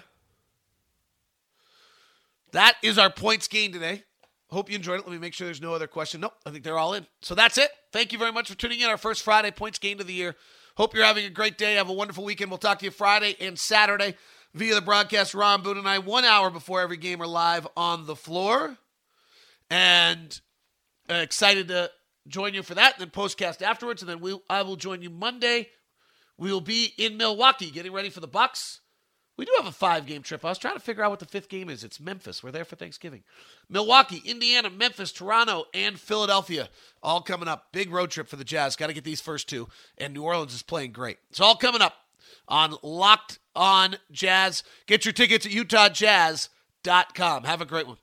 that 2.52 2.76
is 2.82 2.98
our 2.98 3.10
points 3.10 3.48
gain 3.48 3.72
today. 3.72 4.04
Hope 4.50 4.68
you 4.68 4.76
enjoyed 4.76 4.98
it. 4.98 5.06
Let 5.06 5.12
me 5.12 5.18
make 5.18 5.34
sure 5.34 5.46
there's 5.46 5.60
no 5.60 5.74
other 5.74 5.86
question. 5.86 6.20
Nope, 6.20 6.34
I 6.44 6.50
think 6.50 6.64
they're 6.64 6.78
all 6.78 6.94
in. 6.94 7.06
So 7.22 7.34
that's 7.34 7.56
it. 7.56 7.70
Thank 7.92 8.12
you 8.12 8.18
very 8.18 8.32
much 8.32 8.48
for 8.48 8.56
tuning 8.56 8.80
in. 8.80 8.88
Our 8.88 8.98
first 8.98 9.22
Friday 9.22 9.52
points 9.52 9.78
gained 9.78 10.00
of 10.00 10.08
the 10.08 10.12
year. 10.12 10.34
Hope 10.76 10.94
you're 10.94 11.04
having 11.04 11.24
a 11.24 11.30
great 11.30 11.56
day. 11.56 11.74
Have 11.74 11.88
a 11.88 11.92
wonderful 11.92 12.24
weekend. 12.24 12.50
We'll 12.50 12.58
talk 12.58 12.80
to 12.80 12.84
you 12.84 12.90
Friday 12.90 13.36
and 13.40 13.58
Saturday 13.58 14.16
via 14.54 14.74
the 14.74 14.80
broadcast. 14.80 15.34
Ron 15.34 15.62
Boone 15.62 15.78
and 15.78 15.88
I, 15.88 15.98
one 15.98 16.24
hour 16.24 16.50
before 16.50 16.80
every 16.80 16.96
game, 16.96 17.22
are 17.22 17.26
live 17.26 17.68
on 17.76 18.06
the 18.06 18.16
floor. 18.16 18.76
And 19.68 20.40
uh, 21.08 21.14
excited 21.14 21.68
to 21.68 21.90
join 22.26 22.54
you 22.54 22.62
for 22.62 22.74
that. 22.74 22.94
And 22.94 23.02
then 23.02 23.10
postcast 23.10 23.62
afterwards. 23.62 24.02
And 24.02 24.08
then 24.08 24.20
we, 24.20 24.36
I 24.48 24.62
will 24.62 24.76
join 24.76 25.02
you 25.02 25.10
Monday. 25.10 25.68
We 26.38 26.52
will 26.52 26.60
be 26.60 26.92
in 26.98 27.16
Milwaukee 27.16 27.70
getting 27.70 27.92
ready 27.92 28.10
for 28.10 28.20
the 28.20 28.26
Bucks. 28.26 28.79
We 29.40 29.46
do 29.46 29.54
have 29.56 29.66
a 29.66 29.72
five 29.72 30.04
game 30.04 30.20
trip. 30.20 30.44
I 30.44 30.50
was 30.50 30.58
trying 30.58 30.74
to 30.74 30.80
figure 30.80 31.02
out 31.02 31.08
what 31.08 31.18
the 31.18 31.24
fifth 31.24 31.48
game 31.48 31.70
is. 31.70 31.82
It's 31.82 31.98
Memphis. 31.98 32.42
We're 32.42 32.50
there 32.50 32.66
for 32.66 32.76
Thanksgiving. 32.76 33.22
Milwaukee, 33.70 34.20
Indiana, 34.26 34.68
Memphis, 34.68 35.12
Toronto, 35.12 35.64
and 35.72 35.98
Philadelphia 35.98 36.68
all 37.02 37.22
coming 37.22 37.48
up. 37.48 37.72
Big 37.72 37.90
road 37.90 38.10
trip 38.10 38.28
for 38.28 38.36
the 38.36 38.44
Jazz. 38.44 38.76
Got 38.76 38.88
to 38.88 38.92
get 38.92 39.02
these 39.02 39.22
first 39.22 39.48
two. 39.48 39.66
And 39.96 40.12
New 40.12 40.24
Orleans 40.24 40.52
is 40.52 40.60
playing 40.60 40.92
great. 40.92 41.16
It's 41.30 41.40
all 41.40 41.56
coming 41.56 41.80
up 41.80 41.94
on 42.48 42.74
Locked 42.82 43.38
On 43.56 43.96
Jazz. 44.12 44.62
Get 44.86 45.06
your 45.06 45.14
tickets 45.14 45.46
at 45.46 45.52
UtahJazz.com. 45.52 47.44
Have 47.44 47.62
a 47.62 47.64
great 47.64 47.86
one. 47.86 47.96